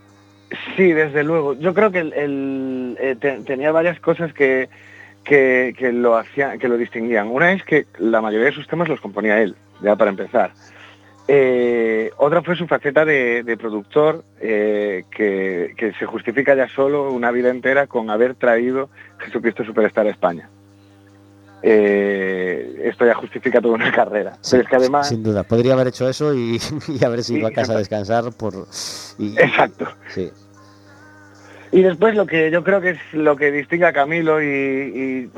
[0.76, 1.54] Sí, desde luego.
[1.54, 4.70] Yo creo que el, el, eh, te, tenía varias cosas que,
[5.24, 7.28] que, que, lo hacían, que lo distinguían.
[7.28, 10.52] Una es que la mayoría de sus temas los componía él, ya para empezar.
[11.28, 17.12] Eh, otra fue su faceta de, de productor, eh, que, que, se justifica ya solo
[17.12, 18.90] una vida entera con haber traído
[19.20, 20.50] Jesucristo Superstar a España.
[21.64, 24.38] Eh, esto ya justifica toda una carrera.
[24.42, 25.08] Sí, Pero es que además...
[25.08, 28.32] Sin duda, podría haber hecho eso y, y haberse ido sí, a casa a descansar
[28.34, 28.66] por...
[29.18, 29.88] Y, exacto.
[30.10, 30.32] Sí.
[31.72, 35.30] Y después lo que yo creo que es lo que distingue a Camilo y, y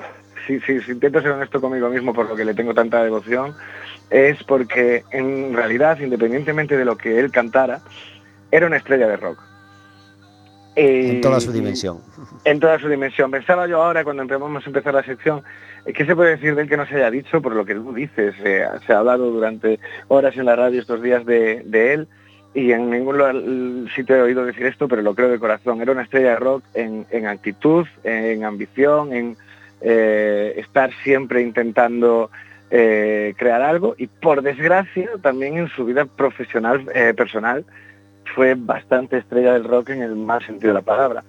[0.47, 3.53] si, si, si, intento ser honesto conmigo mismo por lo que le tengo tanta devoción,
[4.09, 7.81] es porque en realidad, independientemente de lo que él cantara,
[8.51, 9.39] era una estrella de rock.
[10.75, 11.99] En toda su dimensión.
[12.45, 13.29] En toda su dimensión.
[13.29, 15.43] Pensaba yo ahora, cuando empezamos a empezar la sección,
[15.85, 17.41] ¿qué se puede decir de él que no se haya dicho?
[17.41, 21.01] Por lo que tú dices, eh, se ha hablado durante horas en la radio estos
[21.03, 22.07] días de, de él,
[22.53, 25.81] y en ningún sitio he oído decir esto, pero lo creo de corazón.
[25.81, 29.37] Era una estrella de rock en, actitud, en ambición, en
[29.81, 32.29] eh, estar siempre intentando
[32.69, 37.65] eh, crear algo y por desgracia también en su vida profesional, eh, personal,
[38.35, 41.23] fue bastante estrella del rock en el más sentido de la palabra.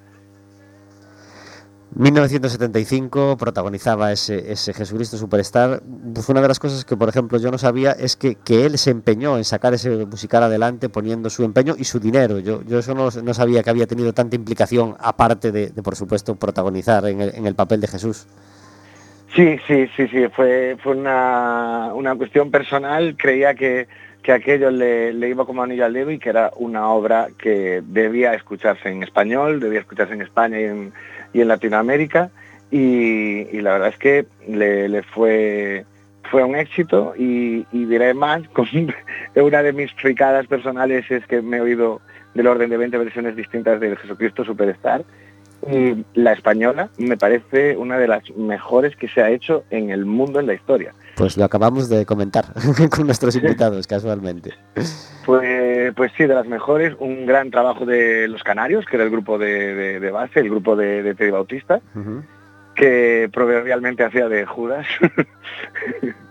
[1.97, 5.81] 1975 protagonizaba ese, ese Jesucristo Superstar.
[6.13, 8.79] Pues una de las cosas que, por ejemplo, yo no sabía es que, que, él
[8.79, 12.41] se empeñó en sacar ese musical adelante poniendo su empeño y su dinero.
[12.41, 16.35] Yo, yo eso no, no sabía que había tenido tanta implicación, aparte de, por supuesto,
[16.35, 18.27] protagonizar en el, en el, papel de Jesús.
[19.33, 20.27] Sí, sí, sí, sí.
[20.35, 23.17] Fue, fue una, una cuestión personal.
[23.17, 23.87] Creía que,
[24.21, 27.83] que aquello le, le, iba como anillo al dedo y que era una obra que
[27.87, 30.93] debía escucharse en español, debía escucharse en España y en
[31.35, 32.31] y en Latinoamérica
[32.71, 35.85] y, la verdad es que le, fue
[36.31, 38.67] fue un éxito y, diré más, con
[39.37, 42.01] una de mis fricadas personales es que me he oído
[42.35, 45.05] del orden de 20 versiones distintas de Jesucristo Superstar
[45.71, 50.05] y la española me parece una de las mejores que se ha hecho en el
[50.05, 50.95] mundo en la historia.
[51.17, 52.47] Pues lo acabamos de comentar
[52.91, 54.53] con nuestros invitados casualmente.
[55.25, 59.11] Pues, pues sí, de las mejores, un gran trabajo de Los Canarios, que era el
[59.11, 62.23] grupo de, de, de base, el grupo de, de Teddy Bautista, uh -huh.
[62.75, 64.87] que proverbialmente hacía de Judas.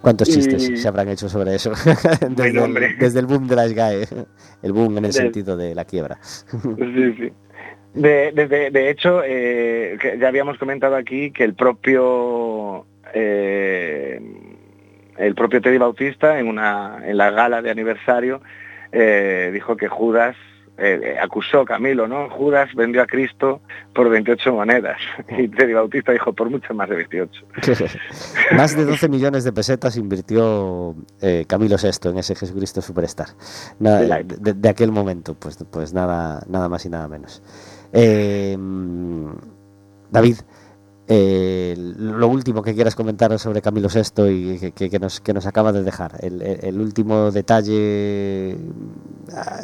[0.00, 0.76] ¿Cuántos chistes y...
[0.76, 1.70] se habrán hecho sobre eso?
[2.30, 4.06] desde, el, desde, el, boom de la SGAE,
[4.62, 6.18] el boom en el sentido de la quiebra.
[6.22, 7.32] sí, sí.
[7.94, 12.84] De, de, de hecho, eh, ya habíamos comentado aquí que el propio
[13.14, 14.20] eh,
[15.16, 18.42] el propio Teddy Bautista en una en la gala de aniversario
[18.92, 20.36] eh, dijo que Judas
[20.76, 22.28] eh, acusó a Camilo, ¿no?
[22.30, 23.60] Judas vendió a Cristo
[23.94, 24.98] por 28 monedas
[25.38, 27.46] y Teddy Bautista dijo por mucho más de 28.
[28.56, 33.28] más de 12 millones de pesetas invirtió eh, Camilo VI en ese Jesucristo Superstar.
[33.78, 37.40] Nada, de, de, aquel momento, pues, pues nada, nada más y nada menos.
[37.92, 38.56] Eh,
[40.10, 40.36] David,
[41.06, 45.34] eh, lo último que quieras comentar sobre Camilo VI y que, que, que, nos, que
[45.34, 48.56] nos acaba de dejar, el, el, último detalle.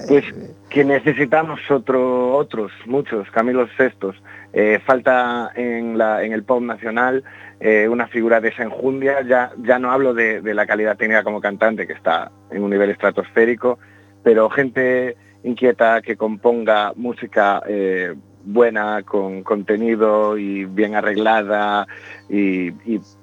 [0.06, 0.24] Pues
[0.68, 4.12] que necesitamos otro, otros, muchos Camilos VI.
[4.52, 7.22] Eh, falta en, la, en el pop nacional
[7.60, 9.22] eh, una figura de esa enjundia.
[9.22, 12.70] Ya, ya no hablo de, de la calidad técnica como cantante, que está en un
[12.70, 13.78] nivel estratosférico,
[14.22, 18.14] pero gente inquieta que componga música eh,
[18.44, 21.86] buena, con contenido y bien arreglada
[22.28, 22.70] y,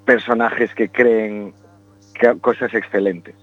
[0.05, 1.53] personajes que creen
[2.13, 3.35] que cosas excelentes.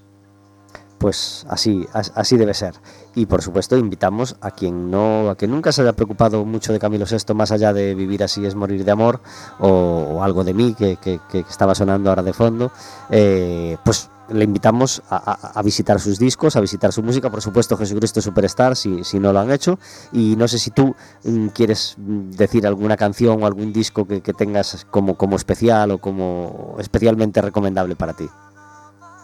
[0.98, 2.72] Pues así, así debe ser.
[3.14, 6.78] Y por supuesto invitamos a quien no, a quien nunca se haya preocupado mucho de
[6.78, 9.20] Camilo VI, más allá de vivir así es morir de amor,
[9.58, 12.72] o, algo de mí que, que, que, estaba sonando ahora de fondo,
[13.10, 17.76] eh, pues le invitamos a, a, visitar sus discos, a visitar su música, por supuesto
[17.76, 19.78] Jesucristo Superstar, si, si no lo han hecho,
[20.12, 20.94] y no sé si tú
[21.24, 26.76] mm, quieres decir alguna canción o algún disco que, tengas como, como especial o como
[26.78, 28.28] especialmente recomendable para ti.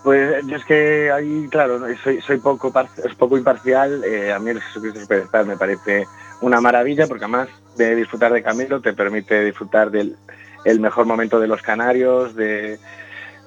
[0.04, 2.72] Pues yo es que ahí, claro, soy, soy poco,
[3.18, 4.02] poco imparcial.
[4.04, 6.06] Eh, a mí el Jesucristo Superstar me parece
[6.40, 10.16] una maravilla porque además de disfrutar de Camilo te permite disfrutar del
[10.64, 12.78] el mejor momento de los Canarios, de,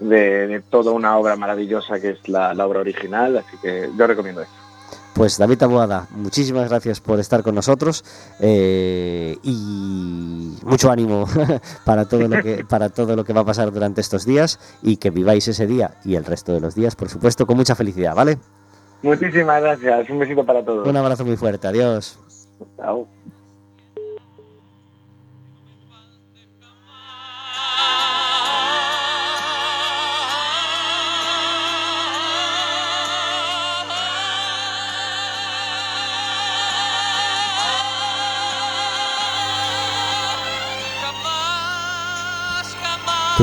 [0.04, 4.08] de, de toda una obra maravillosa que es la, la, obra original, así que yo
[4.08, 4.52] recomiendo eso.
[5.14, 8.04] Pues David Taboada, muchísimas gracias por estar con nosotros
[8.40, 11.28] eh, y mucho ánimo
[11.86, 14.98] para todo lo que para todo lo que va a pasar durante estos días y
[14.98, 18.16] que viváis ese día y el resto de los días, por supuesto, con mucha felicidad,
[18.16, 18.40] ¿vale?
[19.04, 20.88] Muchísimas gracias, un besito para todos.
[20.88, 22.18] Un abrazo muy fuerte, adiós.
[22.78, 23.08] Chao.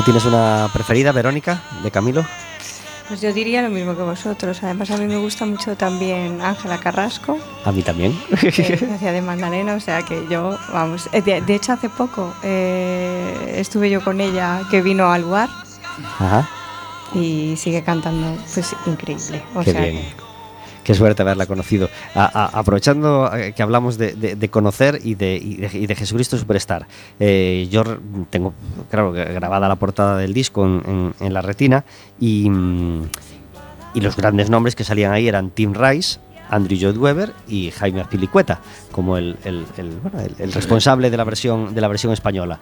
[0.00, 2.24] ¿Tú tienes una preferida, Verónica, de Camilo?
[3.06, 4.62] Pues yo diría lo mismo que vosotros.
[4.62, 7.36] Además, a mí me gusta mucho también Ángela Carrasco.
[7.66, 8.18] A mí también.
[8.94, 11.10] Hacía de Magdalena, o sea que yo, vamos.
[11.12, 15.50] Eh, de, de hecho, hace poco eh, estuve yo con ella, que vino al lugar.
[16.18, 16.48] Ajá.
[17.12, 19.42] Y sigue cantando, pues increíble.
[19.54, 20.02] O Qué sea, bien.
[20.90, 21.88] Qué suerte haberla conocido.
[22.16, 25.94] A, a, aprovechando eh, que hablamos de, de, de conocer y de, y, y de,
[25.94, 26.88] Jesucristo Superstar,
[27.20, 27.84] eh, yo
[28.28, 28.54] tengo,
[28.90, 31.84] claro, grabada la portada del disco en, en, en la retina
[32.18, 33.02] y, mm,
[33.94, 36.18] y, los grandes nombres que salían ahí eran Tim Rice,
[36.48, 38.58] Andrew Lloyd Webber y Jaime Azpilicueta,
[38.90, 42.58] como el, el, el, bueno, el responsable de la versión, de la versión española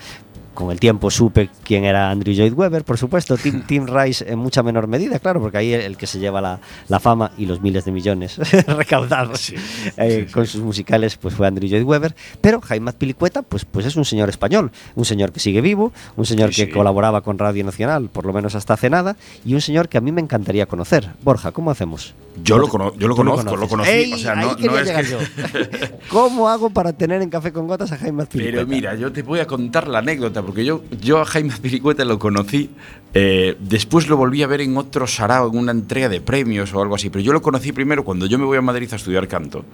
[0.59, 4.41] con el tiempo supe quién era Andrew Lloyd Webber, por supuesto, Tim, Tim Rice en
[4.41, 7.47] mucha menor medida, claro, porque ahí el, el que se lleva la, la fama y
[7.47, 8.37] los miles de millones
[8.67, 9.55] recaudados Sí,
[9.97, 13.87] eh, sí, con sus musicales pues fue Andrew Lloyd Webber, pero Jaime Pilicueta pues, pues
[13.87, 16.77] es un señor español, un señor que sigue vivo, un señor Sí, que sí.
[16.77, 20.01] colaboraba con Radio Nacional, por lo menos hasta hace nada, y un señor que a
[20.01, 21.09] mí me encantaría conocer.
[21.23, 22.15] Borja, ¿cómo hacemos?
[22.43, 23.69] Yo lo, cono- yo lo conozco, lo, conoces.
[23.69, 23.91] conocí.
[23.91, 24.13] ¡Ey!
[24.13, 24.57] o sea, no, es
[24.91, 25.11] que.
[25.11, 25.19] yo.
[26.11, 28.59] ¿Cómo hago para tener en Café con Gotas a Jaime Pilicueta?
[28.59, 32.07] Pero mira, yo te voy a contar la anécdota, porque yo, yo a Jaime Piricueta
[32.07, 32.71] lo conocí,
[33.13, 36.81] eh, después lo volví a ver en otro sarao, en una entrega de premios o
[36.81, 39.29] algo así, pero yo lo conocí primero cuando yo me voy a Madrid a estudiar
[39.29, 39.65] canto.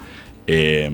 [0.47, 0.91] eh,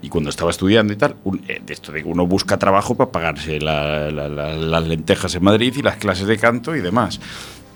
[0.00, 3.10] y cuando estaba estudiando y tal, un- eh, esto de que uno busca trabajo para
[3.12, 7.20] pagarse la- la- la- las lentejas en Madrid y las clases de canto y demás.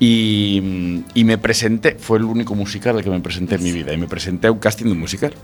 [0.01, 3.93] Y, y me presenté, fue el único musical al que me presenté en mi vida,
[3.93, 5.35] y me presenté a un casting de un musical.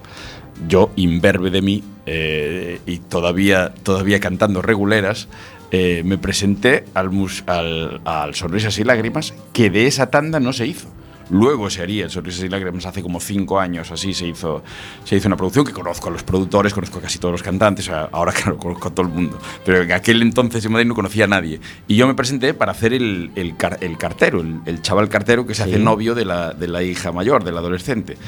[0.69, 5.29] Yo, imberbe de mí, eh, y todavía, todavía cantando reguleras,
[5.71, 10.53] eh, me presenté al, mus- al, al Sonrisas y Lágrimas, que de esa tanda no
[10.53, 10.89] se hizo.
[11.31, 14.63] Luego se haría el Sonrisas y Lágrimas hace como cinco años, así se hizo,
[15.05, 17.89] se hizo una producción que conozco a los productores, conozco a casi todos los cantantes,
[17.89, 21.25] ahora claro, conozco a todo el mundo, pero en aquel entonces en Madrid no conocía
[21.25, 21.61] a nadie.
[21.89, 25.47] Y yo me presenté para hacer el, el, car- el cartero, el, el chaval cartero
[25.47, 25.71] que se Sí.
[25.71, 28.19] hace novio de la, de la hija mayor, del adolescente,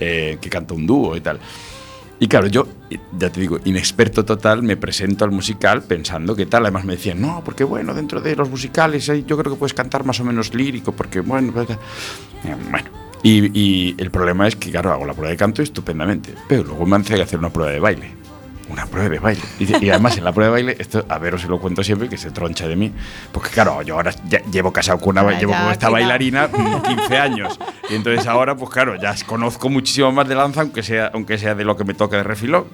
[0.00, 1.38] eh, que canta un dúo y tal.
[2.18, 2.66] Y claro, yo,
[3.18, 6.64] ya te digo, inexperto total, me presento al musical pensando que tal.
[6.64, 10.04] Además me decían, no, porque bueno, dentro de los musicales yo creo que puedes cantar
[10.04, 11.76] más o menos lírico, porque bueno, pues, eh,
[12.70, 12.88] bueno.
[13.22, 16.86] Y, y el problema es que, claro, hago la prueba de canto estupendamente, pero luego
[16.86, 18.25] me han que hacer una prueba de baile.
[18.68, 19.42] Una prueba de baile.
[19.58, 22.08] Y, y además en la prueba de baile, esto, a ver, os lo cuento siempre,
[22.08, 22.92] que se troncha de mí.
[23.32, 27.16] Porque claro, yo ahora ya llevo casado con una, llevo con esta bailarina mm, 15
[27.18, 27.58] años.
[27.88, 31.54] Y entonces ahora, pues claro, ya conozco muchísimo más de danza, aunque sea, aunque sea
[31.54, 32.66] de lo que me toca de refilón.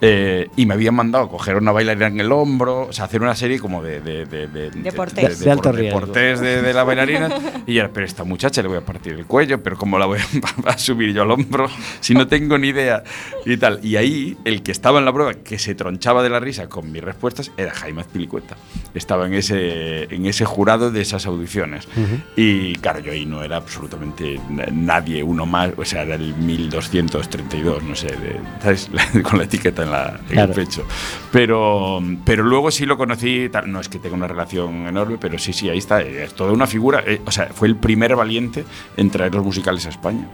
[0.00, 3.20] Eh, y me habían mandado a coger una bailarina en el hombro, o sea, hacer
[3.20, 4.00] una serie como de...
[4.00, 5.40] De, de, de, Deportés.
[5.40, 7.28] De alto deportés de, de la bailarina.
[7.66, 10.18] Y ya, pero esta muchacha le voy a partir el cuello, pero ¿cómo la voy
[10.20, 11.68] a, a subir yo al hombro
[12.00, 13.02] si no tengo ni idea?
[13.44, 13.80] Y tal.
[13.84, 16.92] Y ahí, el que estaba en la prueba, que se tronchaba de la risa con
[16.92, 18.56] mis respuestas, era Jaime Azpilicueta.
[18.94, 21.88] Estaba en ese, en ese jurado de esas audiciones.
[22.36, 26.34] Y claro, yo ahí no era absolutamente na- nadie, uno más, o sea, era el
[26.36, 28.88] 1232, no sé, de- ¿sabes?
[29.22, 30.52] con la etiqueta en, la, en Claro.
[30.52, 30.84] el pecho.
[31.32, 35.38] Pero, pero luego sí lo conocí, tal, no es que tenga una relación enorme, pero
[35.38, 38.64] sí, sí, ahí está, es toda una figura, eh, o sea, fue el primer valiente
[38.96, 40.28] en traer los musicales a España.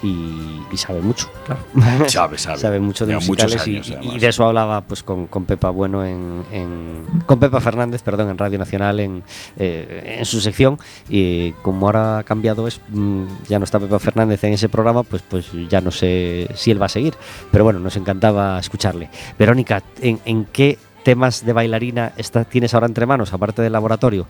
[0.00, 1.60] Y, y sabe mucho, claro.
[2.08, 2.58] Sabe, sabe.
[2.58, 7.04] sabe mucho de musicales y- de eso hablaba pues con, con Pepa Bueno en, en-
[7.26, 9.24] con Pepa Fernández perdón en Radio Nacional en,
[9.56, 10.78] eh, en su sección.
[11.08, 15.02] Y como ahora ha cambiado es mm, ya no está Pepa Fernández en ese programa
[15.02, 17.14] pues pues ya no sé si él va a seguir.
[17.50, 19.10] Pero bueno nos encantaba escucharle.
[19.36, 24.26] Verónica ¿en, en qué temas de bailarina está, tienes ahora entre manos aparte del laboratorio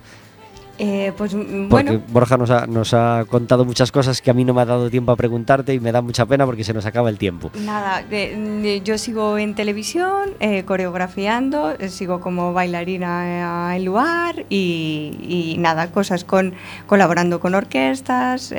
[0.80, 4.34] Eh, pues mm, porque bueno, Borja nos ha, nos ha contado muchas cosas que a
[4.34, 6.72] mí no me ha dado tiempo a preguntarte y me da mucha pena porque se
[6.72, 12.20] nos acaba el tiempo nada, de- de- yo sigo en televisión, eh, coreografiando, eh, sigo
[12.20, 16.54] como bailarina eh, en lugar y, y nada, cosas con
[16.86, 18.52] colaborando con orquestas,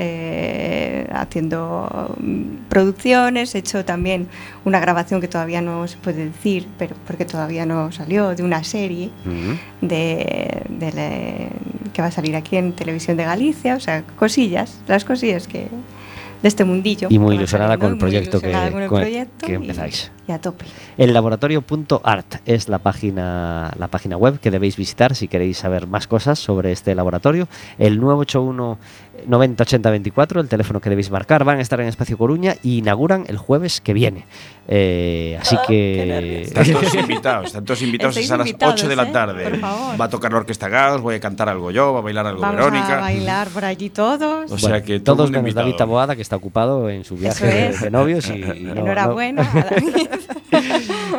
[1.11, 4.27] haciendo mm, producciones, he hecho también
[4.65, 8.63] una grabación que todavía no se puede decir, pero porque todavía no salió, de una
[8.63, 9.09] serie.
[9.25, 9.85] Mm.
[9.85, 11.49] de, de la-
[11.93, 15.67] que va a salir aquí en Televisión de Galicia, o sea, cosillas, las cosillas que
[16.41, 17.07] de este mundillo.
[17.11, 20.09] Y muy ilusionada con el proyecto que- con el proyecto que y- empezáis.
[20.25, 20.63] Y, a tope.
[20.97, 26.07] El laboratorio.art es la página, la página web que debéis visitar si queréis saber más
[26.07, 27.47] cosas sobre este laboratorio.
[27.77, 28.77] El 981
[29.27, 32.77] 90 80 24, el teléfono que debéis marcar, van a estar en Espacio Coruña y
[32.79, 34.25] inauguran el jueves que viene.
[34.67, 36.47] Eh, así Ah, nervios.
[36.47, 39.11] Están todos invitados, están todos invitados, Estáis es a las invitados, 8 de la ¿eh?
[39.11, 39.43] tarde.
[39.49, 40.01] Por favor.
[40.01, 42.41] Va a tocar la orquesta Gaos, voy a cantar algo yo, va a bailar algo
[42.41, 42.97] Vamos Verónica.
[42.97, 44.51] a bailar por allí todos.
[44.51, 45.75] O sea Bueno, que todo todos menos David.
[45.75, 47.81] Taboada, que está ocupado en su viaje de, es.
[47.81, 48.29] de novios.
[48.29, 49.49] Y, y no- Enhorabuena.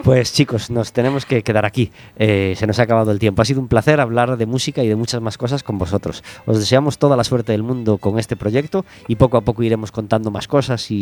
[0.04, 1.90] Pues chicos, nos tenemos que quedar aquí.
[2.16, 3.42] Eh, se nos ha acabado el tiempo.
[3.42, 6.24] Ha sido un placer hablar de música y de muchas más cosas con vosotros.
[6.46, 9.92] Os deseamos toda la suerte del mundo con este proyecto y poco a poco iremos
[9.92, 10.94] contando más cosas y,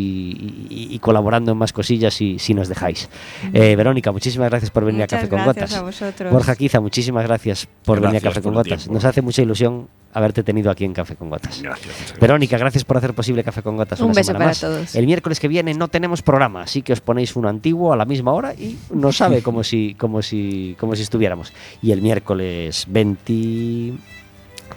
[0.70, 3.08] y- y colaborando en más cosillas si, si nos dejáis.
[3.52, 5.74] Eh, Verónica, muchísimas gracias por venir Muchas a Café con Gotas.
[5.74, 6.32] a vosotros.
[6.32, 8.88] Borja Quiza, muchísimas gracias por venir a Café con Gotas.
[8.88, 11.60] Nos hace mucha ilusión haberte tenido aquí en Café con Gotas.
[11.62, 12.14] Gracias.
[12.20, 14.00] Verónica, gracias por hacer posible Café con Gotas.
[14.00, 14.60] Un una beso semana para más.
[14.60, 14.94] todos.
[14.94, 18.04] El miércoles que viene no tenemos programa, así que os ponéis uno antiguo a la
[18.06, 21.52] misma hora y no sabe como si, como si, como si estuviéramos.
[21.82, 22.86] Y el miércoles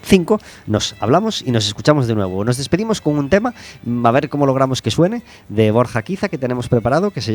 [0.02, 2.44] 25 nos hablamos y nos escuchamos de nuevo.
[2.44, 3.54] Nos despedimos con un tema,
[4.04, 7.30] a ver cómo logramos que suene, de Borja Quiza que tenemos preparado, que se